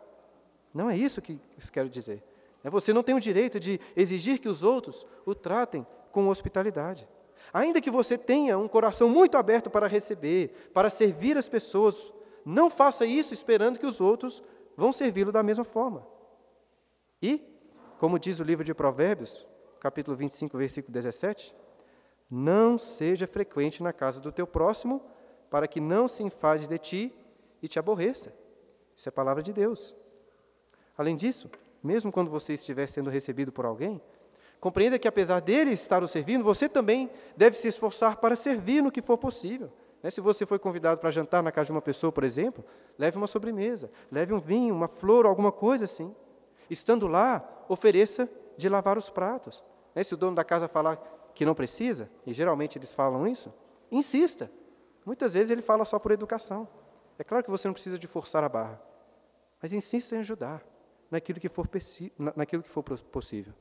[0.73, 2.23] Não é isso que eu quero dizer.
[2.63, 7.09] É você não tem o direito de exigir que os outros o tratem com hospitalidade.
[7.53, 12.13] Ainda que você tenha um coração muito aberto para receber, para servir as pessoas,
[12.45, 14.43] não faça isso esperando que os outros
[14.77, 16.07] vão servi-lo da mesma forma.
[17.23, 17.43] E,
[17.99, 19.47] como diz o livro de Provérbios,
[19.79, 21.55] capítulo 25, versículo 17,
[22.31, 25.03] não seja frequente na casa do teu próximo,
[25.51, 27.15] para que não se enfade de ti
[27.61, 28.33] e te aborreça.
[28.97, 29.95] Isso é a palavra de Deus.
[30.97, 31.51] Além disso,
[31.83, 34.01] mesmo quando você estiver sendo recebido por alguém,
[34.61, 38.93] compreenda que apesar dele estar o servindo, você também deve se esforçar para servir no
[38.93, 39.73] que for possível.
[40.03, 40.11] Né?
[40.11, 42.65] Se você foi convidado para jantar na casa de uma pessoa, por exemplo,
[42.99, 46.15] leve uma sobremesa, leve um vinho, uma flor, alguma coisa assim.
[46.69, 49.63] Estando lá, ofereça de lavar os pratos.
[49.95, 50.03] Né?
[50.03, 50.97] Se o dono da casa falar
[51.35, 53.53] que não precisa, e geralmente eles falam isso,
[53.91, 54.51] insista.
[55.05, 56.69] Muitas vezes ele fala só por educação.
[57.19, 58.81] É claro que você não precisa de forçar a barra,
[59.61, 60.65] mas insista em ajudar
[61.11, 61.69] naquilo que for,
[62.37, 63.53] naquilo que for possível.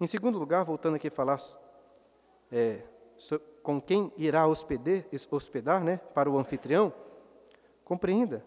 [0.00, 1.38] Em segundo lugar, voltando aqui a falar
[2.52, 2.82] é,
[3.68, 6.90] com quem irá hospeder, hospedar né, para o anfitrião,
[7.84, 8.42] compreenda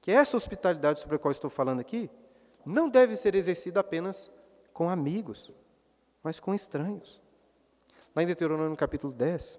[0.00, 2.08] que essa hospitalidade sobre a qual estou falando aqui
[2.64, 4.30] não deve ser exercida apenas
[4.72, 5.50] com amigos,
[6.22, 7.20] mas com estranhos.
[8.14, 9.58] Lá em Deuteronômio capítulo 10,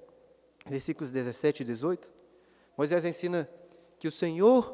[0.67, 2.09] versículos 17 e 18,
[2.77, 3.49] Moisés ensina
[3.99, 4.73] que o Senhor,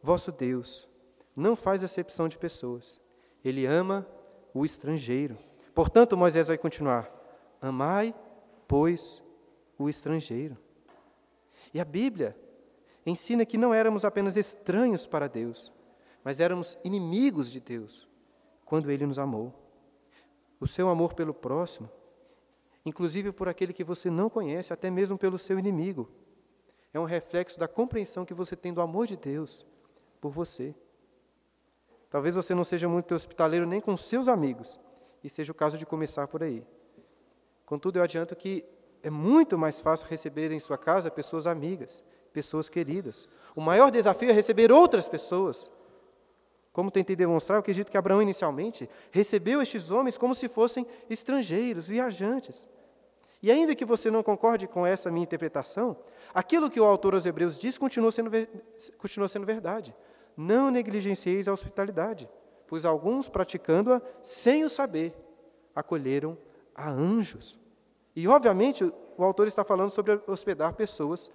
[0.00, 0.88] vosso Deus,
[1.36, 2.98] não faz acepção de pessoas.
[3.44, 4.06] Ele ama
[4.54, 5.36] o estrangeiro.
[5.74, 7.12] Portanto, Moisés vai continuar:
[7.60, 8.14] Amai,
[8.66, 9.22] pois,
[9.82, 10.56] o estrangeiro.
[11.72, 12.36] E a Bíblia
[13.04, 15.72] ensina que não éramos apenas estranhos para Deus,
[16.24, 18.08] mas éramos inimigos de Deus
[18.64, 19.52] quando Ele nos amou.
[20.60, 21.90] O seu amor pelo próximo,
[22.84, 26.08] inclusive por aquele que você não conhece, até mesmo pelo seu inimigo,
[26.94, 29.66] é um reflexo da compreensão que você tem do amor de Deus
[30.20, 30.74] por você.
[32.10, 34.78] Talvez você não seja muito hospitaleiro nem com seus amigos,
[35.24, 36.66] e seja o caso de começar por aí.
[37.64, 38.64] Contudo, eu adianto que
[39.02, 43.28] é muito mais fácil receber em sua casa pessoas amigas, pessoas queridas.
[43.54, 45.70] O maior desafio é receber outras pessoas.
[46.72, 51.88] Como tentei demonstrar, eu acredito que Abraão inicialmente recebeu estes homens como se fossem estrangeiros,
[51.88, 52.66] viajantes.
[53.42, 55.96] E ainda que você não concorde com essa minha interpretação,
[56.32, 58.30] aquilo que o autor aos Hebreus diz continua sendo,
[58.96, 59.94] continua sendo verdade.
[60.36, 62.30] Não negligencieis a hospitalidade,
[62.66, 65.12] pois alguns, praticando-a sem o saber,
[65.74, 66.38] acolheram
[66.74, 67.60] a anjos.
[68.14, 71.30] E, obviamente, o autor está falando sobre hospedar pessoas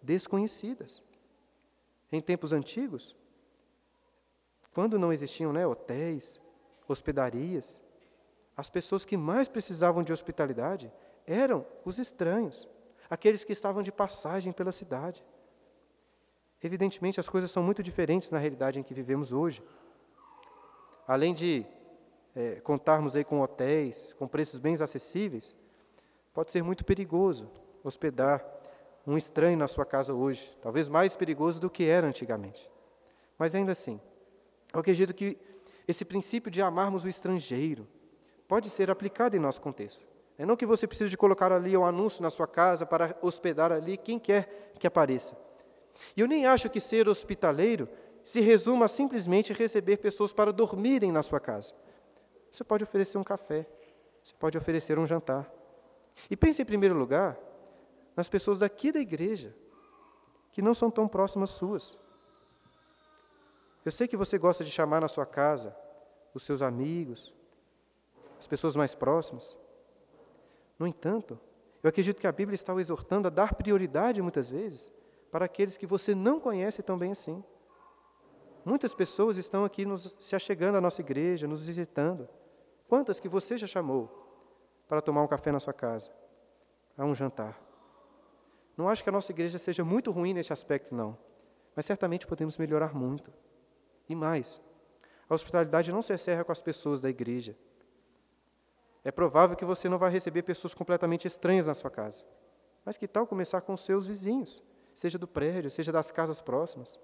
[0.00, 1.02] desconhecidas.
[2.10, 3.16] Em tempos antigos,
[4.74, 6.40] quando não existiam né, hotéis,
[6.88, 7.82] hospedarias,
[8.56, 10.92] as pessoas que mais precisavam de hospitalidade
[11.26, 12.68] eram os estranhos,
[13.08, 15.24] aqueles que estavam de passagem pela cidade.
[16.62, 19.62] Evidentemente, as coisas são muito diferentes na realidade em que vivemos hoje.
[21.06, 21.66] Além de
[22.34, 25.56] é, contarmos aí com hotéis, com preços bem acessíveis,
[26.32, 27.50] Pode ser muito perigoso
[27.84, 28.44] hospedar
[29.06, 32.70] um estranho na sua casa hoje, talvez mais perigoso do que era antigamente.
[33.36, 34.00] Mas ainda assim,
[34.72, 35.36] eu acredito que
[35.86, 37.86] esse princípio de amarmos o estrangeiro
[38.46, 40.06] pode ser aplicado em nosso contexto.
[40.38, 43.70] É não que você precise de colocar ali um anúncio na sua casa para hospedar
[43.70, 45.36] ali quem quer que apareça.
[46.16, 47.88] E eu nem acho que ser hospitaleiro
[48.22, 51.74] se resuma a simplesmente receber pessoas para dormirem na sua casa.
[52.50, 53.66] Você pode oferecer um café,
[54.22, 55.61] você pode oferecer um jantar.
[56.30, 57.38] E pense em primeiro lugar
[58.16, 59.54] nas pessoas daqui da igreja,
[60.52, 61.98] que não são tão próximas suas.
[63.84, 65.74] Eu sei que você gosta de chamar na sua casa
[66.34, 67.32] os seus amigos,
[68.38, 69.56] as pessoas mais próximas.
[70.78, 71.38] No entanto,
[71.82, 74.92] eu acredito que a Bíblia está o exortando a dar prioridade, muitas vezes,
[75.30, 77.42] para aqueles que você não conhece tão bem assim.
[78.64, 82.28] Muitas pessoas estão aqui nos, se achegando à nossa igreja, nos visitando.
[82.88, 84.21] Quantas que você já chamou?
[84.88, 86.10] Para tomar um café na sua casa,
[86.96, 87.60] a um jantar.
[88.76, 91.16] Não acho que a nossa igreja seja muito ruim nesse aspecto, não.
[91.74, 93.32] Mas certamente podemos melhorar muito.
[94.08, 94.60] E mais,
[95.28, 97.56] a hospitalidade não se encerra com as pessoas da igreja.
[99.04, 102.24] É provável que você não vai receber pessoas completamente estranhas na sua casa.
[102.84, 104.62] Mas que tal começar com os seus vizinhos,
[104.94, 106.98] seja do prédio, seja das casas próximas?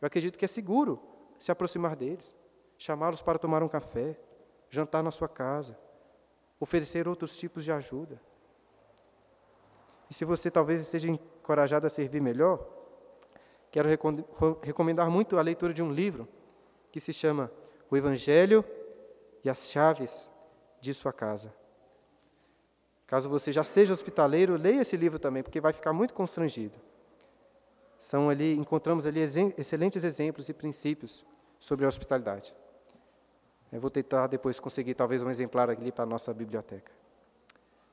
[0.00, 1.02] Eu acredito que é seguro
[1.38, 2.34] se aproximar deles,
[2.78, 4.18] chamá-los para tomar um café,
[4.70, 5.78] jantar na sua casa,
[6.62, 8.22] oferecer outros tipos de ajuda.
[10.08, 12.64] E se você talvez esteja encorajado a servir melhor,
[13.68, 13.88] quero
[14.62, 16.28] recomendar muito a leitura de um livro
[16.92, 17.50] que se chama
[17.90, 18.64] O Evangelho
[19.42, 20.30] e as Chaves
[20.80, 21.52] de Sua Casa.
[23.08, 26.78] Caso você já seja hospitaleiro, leia esse livro também, porque vai ficar muito constrangido.
[27.98, 29.18] São ali, encontramos ali
[29.58, 31.24] excelentes exemplos e princípios
[31.58, 32.54] sobre a hospitalidade.
[33.72, 36.92] Eu vou tentar depois conseguir talvez um exemplar ali para a nossa biblioteca.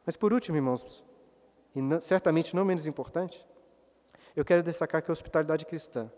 [0.06, 1.04] Mas por último, irmãos,
[1.74, 3.48] e não, certamente não menos importante,
[4.36, 6.12] eu quero destacar que a hospitalidade cristã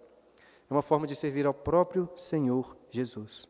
[0.69, 3.47] é uma forma de servir ao próprio Senhor Jesus.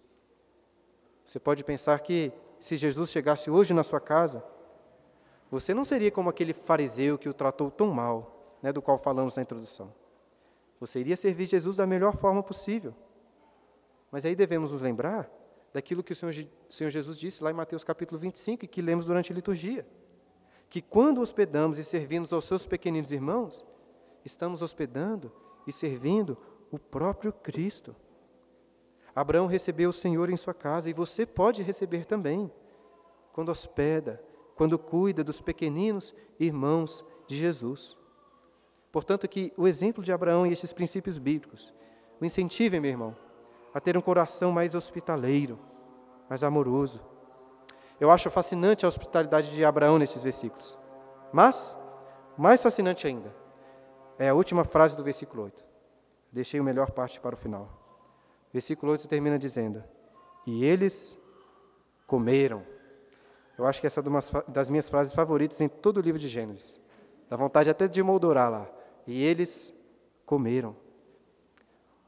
[1.24, 4.44] Você pode pensar que se Jesus chegasse hoje na sua casa,
[5.50, 9.38] você não seria como aquele fariseu que o tratou tão mal, né, do qual falamos
[9.38, 9.94] na introdução.
[10.80, 12.94] Você iria servir Jesus da melhor forma possível.
[14.12, 15.30] Mas aí devemos nos lembrar
[15.74, 16.34] daquilo que o Senhor,
[16.70, 19.86] Senhor Jesus disse lá em Mateus capítulo 25 e que lemos durante a liturgia.
[20.70, 23.64] Que quando hospedamos e servimos aos seus pequeninos irmãos,
[24.24, 25.32] estamos hospedando
[25.66, 26.38] e servindo
[26.72, 27.96] o próprio Cristo.
[29.14, 32.52] Abraão recebeu o Senhor em sua casa e você pode receber também,
[33.34, 34.24] quando hospeda,
[34.56, 37.98] quando cuida dos pequeninos irmãos de Jesus.
[38.92, 41.74] Portanto, que o exemplo de Abraão e esses princípios bíblicos
[42.20, 43.16] o incentivem, meu irmão,
[43.74, 45.60] a ter um coração mais hospitaleiro,
[46.30, 47.02] mais amoroso.
[48.00, 50.78] Eu acho fascinante a hospitalidade de Abraão nesses versículos.
[51.32, 51.78] Mas,
[52.38, 53.34] mais fascinante ainda,
[54.18, 55.64] é a última frase do versículo 8.
[56.32, 57.70] Deixei a melhor parte para o final.
[58.52, 59.84] Versículo 8 termina dizendo:
[60.46, 61.18] E eles
[62.08, 62.66] comeram.
[63.58, 66.28] Eu acho que essa é uma das minhas frases favoritas em todo o livro de
[66.28, 66.80] Gênesis.
[67.30, 68.68] Dá vontade até de moldurar lá.
[69.06, 69.74] E eles
[70.26, 70.76] comeram.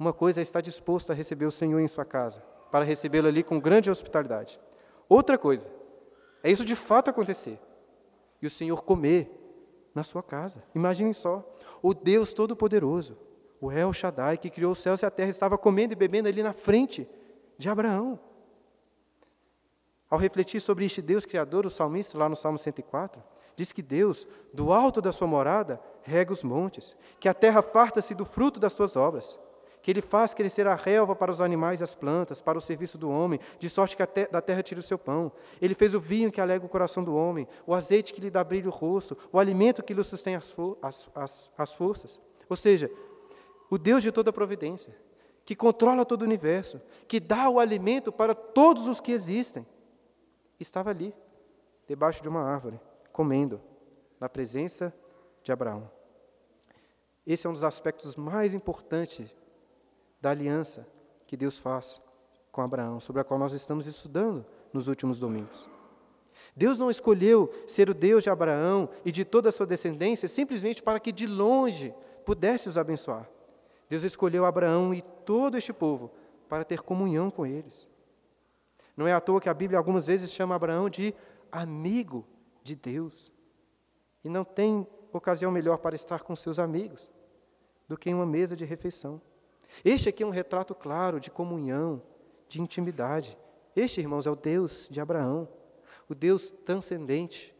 [0.03, 3.41] Uma coisa é estar disposto a receber o Senhor em sua casa, para recebê-lo ali
[3.41, 4.59] com grande hospitalidade.
[5.07, 5.71] Outra coisa
[6.43, 7.57] é isso de fato acontecer.
[8.41, 9.31] e o Senhor comer
[9.95, 10.61] na sua casa.
[10.75, 11.49] Imaginem só,
[11.81, 13.17] o Deus Todo-Poderoso,
[13.61, 16.43] o El Shaddai, que criou os céus e a terra, estava comendo e bebendo ali
[16.43, 17.07] na frente
[17.57, 18.19] de Abraão.
[20.09, 23.23] Ao refletir sobre este Deus Criador, o salmista, lá no Salmo 104,
[23.55, 28.13] diz que Deus, do alto da sua morada, rega os montes, que a terra farta-se
[28.13, 29.39] do fruto das suas obras
[29.83, 32.97] que ele faz crescer a relva para os animais e as plantas, para o serviço
[32.97, 35.29] do homem, de sorte que te da terra tira o seu pão.
[35.61, 38.41] Ele fez o vinho que alega o coração do homem, o azeite que lhe dá
[38.45, 42.17] brilho o rosto, o alimento que lhe sustém as, as, as, as forças.
[42.47, 42.89] Ou seja,
[43.69, 44.95] o Deus de toda providência,
[45.43, 49.67] que controla todo o universo, que dá o alimento para todos os que existem,
[50.57, 51.13] estava ali,
[51.85, 52.79] debaixo de uma árvore,
[53.11, 53.59] comendo,
[54.17, 54.93] na presença
[55.43, 55.91] de Abraão.
[57.27, 59.29] Esse é um dos aspectos mais importantes
[60.23, 60.87] da aliança
[61.27, 61.99] que Deus faz
[62.49, 65.69] com Abraão, sobre a qual nós estamos estudando nos últimos domingos.
[66.55, 70.81] Deus não escolheu ser o Deus de Abraão e de toda a sua descendência simplesmente
[70.81, 71.93] para que de longe
[72.25, 73.29] pudesse os abençoar.
[73.89, 76.09] Deus escolheu Abraão e todo este povo
[76.47, 77.85] para ter comunhão com eles.
[78.95, 81.13] Não é à toa que a Bíblia algumas vezes chama Abraão de
[81.51, 82.25] amigo
[82.63, 83.29] de Deus.
[84.23, 87.11] E não tem ocasião melhor para estar com seus amigos
[87.89, 89.21] do que em uma mesa de refeição.
[89.83, 92.01] Este aqui é um retrato claro de comunhão,
[92.47, 93.37] de intimidade.
[93.75, 95.47] Este, irmãos, é o Deus de Abraão,
[96.09, 97.55] o Deus transcendente,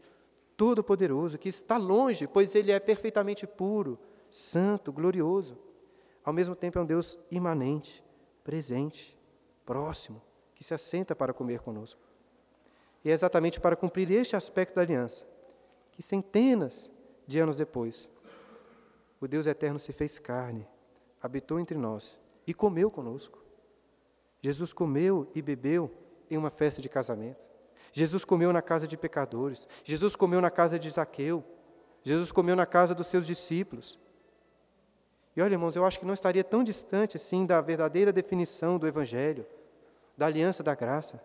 [0.56, 3.98] todo-poderoso, que está longe, pois ele é perfeitamente puro,
[4.30, 5.58] santo, glorioso.
[6.24, 8.04] Ao mesmo tempo, é um Deus imanente,
[8.42, 9.16] presente,
[9.64, 10.22] próximo,
[10.54, 12.00] que se assenta para comer conosco.
[13.04, 15.26] E é exatamente para cumprir este aspecto da aliança
[15.94, 16.90] que centenas
[17.26, 18.08] de anos depois,
[19.20, 20.66] o Deus eterno se fez carne
[21.24, 23.42] habitou entre nós e comeu conosco.
[24.42, 25.90] Jesus comeu e bebeu
[26.30, 27.42] em uma festa de casamento.
[27.94, 29.66] Jesus comeu na casa de pecadores.
[29.82, 31.42] Jesus comeu na casa de Zaqueu.
[32.02, 33.98] Jesus comeu na casa dos seus discípulos.
[35.34, 38.86] E olha, irmãos, eu acho que não estaria tão distante assim da verdadeira definição do
[38.86, 39.46] Evangelho,
[40.18, 41.24] da aliança da graça,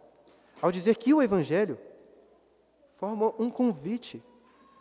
[0.61, 1.77] ao dizer que o Evangelho
[2.87, 4.23] forma um convite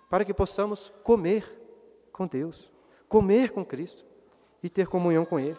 [0.08, 1.60] para que possamos comer
[2.12, 2.72] com Deus,
[3.08, 4.06] comer com Cristo
[4.62, 5.58] e ter comunhão com Ele.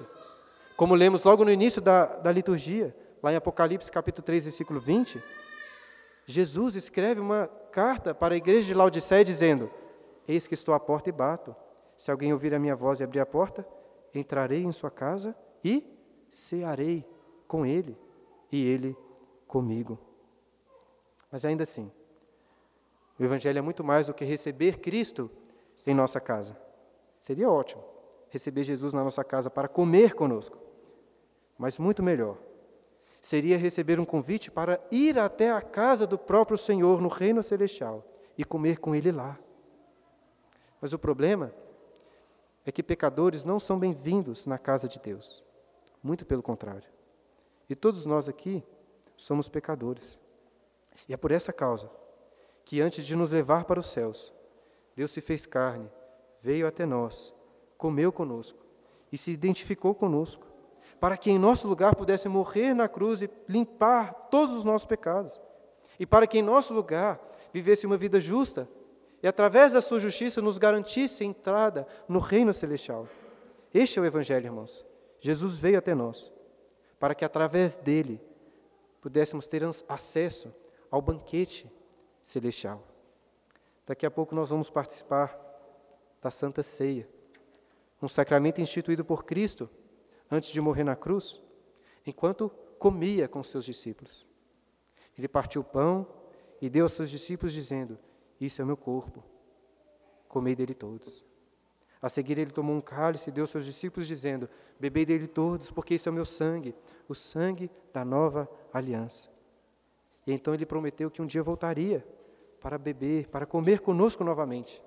[0.76, 5.22] Como lemos logo no início da, da liturgia, lá em Apocalipse capítulo 3, versículo 20,
[6.26, 9.70] Jesus escreve uma carta para a igreja de Laodiceia dizendo:
[10.28, 11.56] Eis que estou à porta e bato.
[11.98, 13.68] Se alguém ouvir a minha voz e abrir a porta,
[14.16, 15.86] entrarei em sua casa e
[16.30, 17.06] cearei
[17.46, 17.98] com ele
[18.50, 18.96] e ele
[19.46, 20.00] comigo.
[21.30, 21.92] Mas ainda assim,
[23.20, 25.30] o Evangelho é muito mais do que receber Cristo
[25.86, 26.58] em nossa casa.
[27.20, 27.99] Seria ótimo
[28.30, 30.58] receber Jesus na nossa casa para comer conosco.
[31.58, 32.38] Mas muito melhor
[33.22, 38.06] seria receber um convite para ir até a casa do próprio Senhor no reino celestial
[38.38, 39.38] e comer com Ele lá.
[40.80, 41.54] Mas o problema
[42.66, 45.44] é que pecadores não são bem-vindos na casa de Deus.
[46.02, 46.90] Muito pelo contrário.
[47.70, 48.64] E todos nós aqui
[49.18, 50.18] somos pecadores.
[51.08, 51.92] E é por essa causa
[52.64, 54.34] que, antes de nos levar para os céus,
[54.96, 55.92] Deus se fez carne,
[56.42, 57.34] veio até nós
[57.80, 58.60] comeu conosco
[59.10, 60.46] e se identificou conosco,
[61.00, 65.40] para que em nosso lugar pudesse morrer na cruz e limpar todos os nossos pecados,
[65.98, 67.20] e para que em nosso lugar
[67.52, 68.70] vivesse uma vida justa
[69.24, 73.08] e, através da sua justiça, nos garantisse entrada no reino celestial.
[73.74, 74.86] Este é o Evangelho, irmãos.
[75.22, 76.32] Jesus veio até nós,
[77.00, 78.22] para que através dele
[79.02, 80.54] pudéssemos ter acesso
[80.92, 81.72] ao banquete
[82.22, 82.84] celestial.
[83.88, 85.38] Daqui a pouco nós vamos participar
[86.22, 87.08] da Santa Ceia
[88.02, 89.70] um sacramento instituído por Cristo
[90.30, 91.42] antes de morrer na cruz,
[92.06, 94.26] enquanto comia com seus discípulos.
[95.18, 96.08] Ele partiu o pão
[96.62, 98.00] e deu aos seus discípulos, dizendo:
[98.40, 99.24] Isso é o meu corpo,
[100.28, 101.26] comei dele todos.
[102.02, 105.72] A seguir, ele tomou um cálice e deu aos seus discípulos, dizendo: Bebei dele todos,
[105.72, 106.74] porque isso é o meu sangue,
[107.08, 109.30] o sangue da nova aliança.
[110.26, 112.06] E então ele prometeu que um dia voltaria
[112.62, 114.82] para beber, para comer conosco novamente,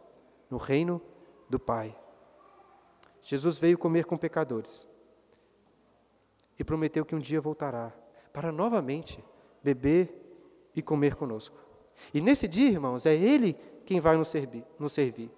[0.48, 1.02] no reino
[1.48, 1.96] do Pai.
[3.22, 4.86] Jesus veio comer com pecadores
[6.58, 7.92] e prometeu que um dia voltará
[8.32, 9.24] para novamente
[9.62, 10.12] beber
[10.74, 11.56] e comer conosco.
[12.12, 13.56] E nesse dia, irmãos, é Ele
[13.86, 15.30] quem vai nos servir, nos servir,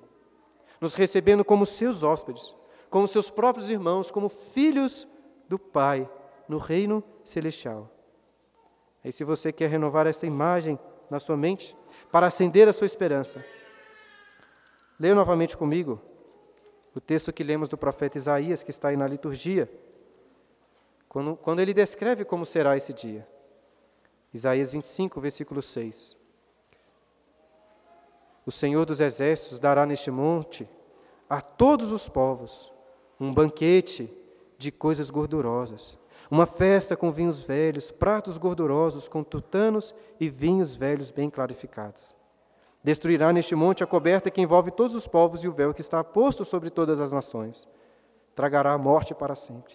[0.81, 2.55] nos recebendo como seus hóspedes,
[2.89, 5.07] como seus próprios irmãos, como filhos
[5.49, 6.09] do Pai
[6.49, 7.91] no reino celestial.
[9.05, 10.79] E se você quer renovar essa imagem
[11.11, 11.77] na sua mente,
[12.11, 13.45] para acender a sua esperança,
[14.99, 16.01] leia novamente comigo
[16.95, 19.71] o texto que lemos do profeta Isaías, que está aí na liturgia,
[21.09, 23.27] quando, quando ele descreve como será esse dia.
[24.33, 26.17] Isaías 25, versículo 6.
[28.47, 30.69] O Senhor dos Exércitos dará neste monte
[31.29, 32.73] a todos os povos
[33.19, 34.13] um banquete
[34.59, 35.99] de coisas gordurosas,
[36.31, 42.15] uma festa com vinhos velhos, pratos gordurosos com tutanos e vinhos velhos bem clarificados.
[42.85, 46.05] Destruirá neste monte a coberta que envolve todos os povos e o véu que está
[46.05, 47.67] posto sobre todas as nações.
[48.35, 49.73] Tragará a morte para sempre.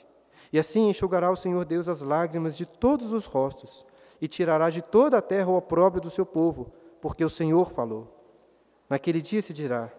[0.53, 3.83] E assim enxugará o Senhor Deus as lágrimas de todos os rostos
[4.21, 8.15] e tirará de toda a terra o opróbrio do seu povo, porque o Senhor falou.
[8.87, 9.91] Naquele dia se dirá: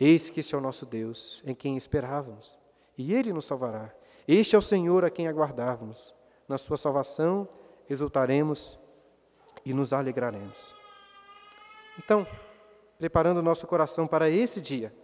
[0.00, 2.56] Eis que este é o nosso Deus, em quem esperávamos,
[2.96, 3.92] e ele nos salvará.
[4.26, 6.14] Este é o Senhor a quem aguardávamos.
[6.48, 7.46] Na sua salvação
[7.88, 8.78] exultaremos
[9.64, 10.83] e nos alegraremos.
[11.98, 12.26] Então,
[12.98, 14.94] preparando o nosso coração para esse dia,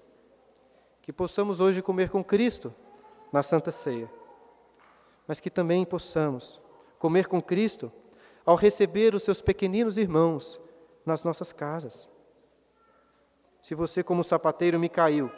[1.03, 2.74] que possamos hoje comer com Cristo
[3.32, 4.11] na Santa Ceia,
[5.26, 6.61] mas que também possamos
[6.99, 7.93] comer com Cristo
[8.45, 10.61] ao receber os seus pequeninos irmãos
[11.05, 12.09] nas nossas casas.
[13.62, 15.30] Se você, como sapateiro Micael,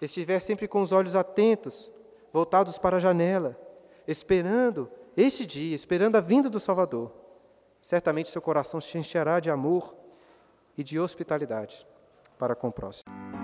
[0.00, 1.90] estiver sempre com os olhos atentos,
[2.32, 3.58] voltados para a janela,
[4.06, 7.12] esperando este dia, esperando a vinda do Salvador,
[7.82, 9.94] certamente seu coração se encherá de amor
[10.78, 11.84] e de hospitalidade
[12.38, 13.37] para com o próximo.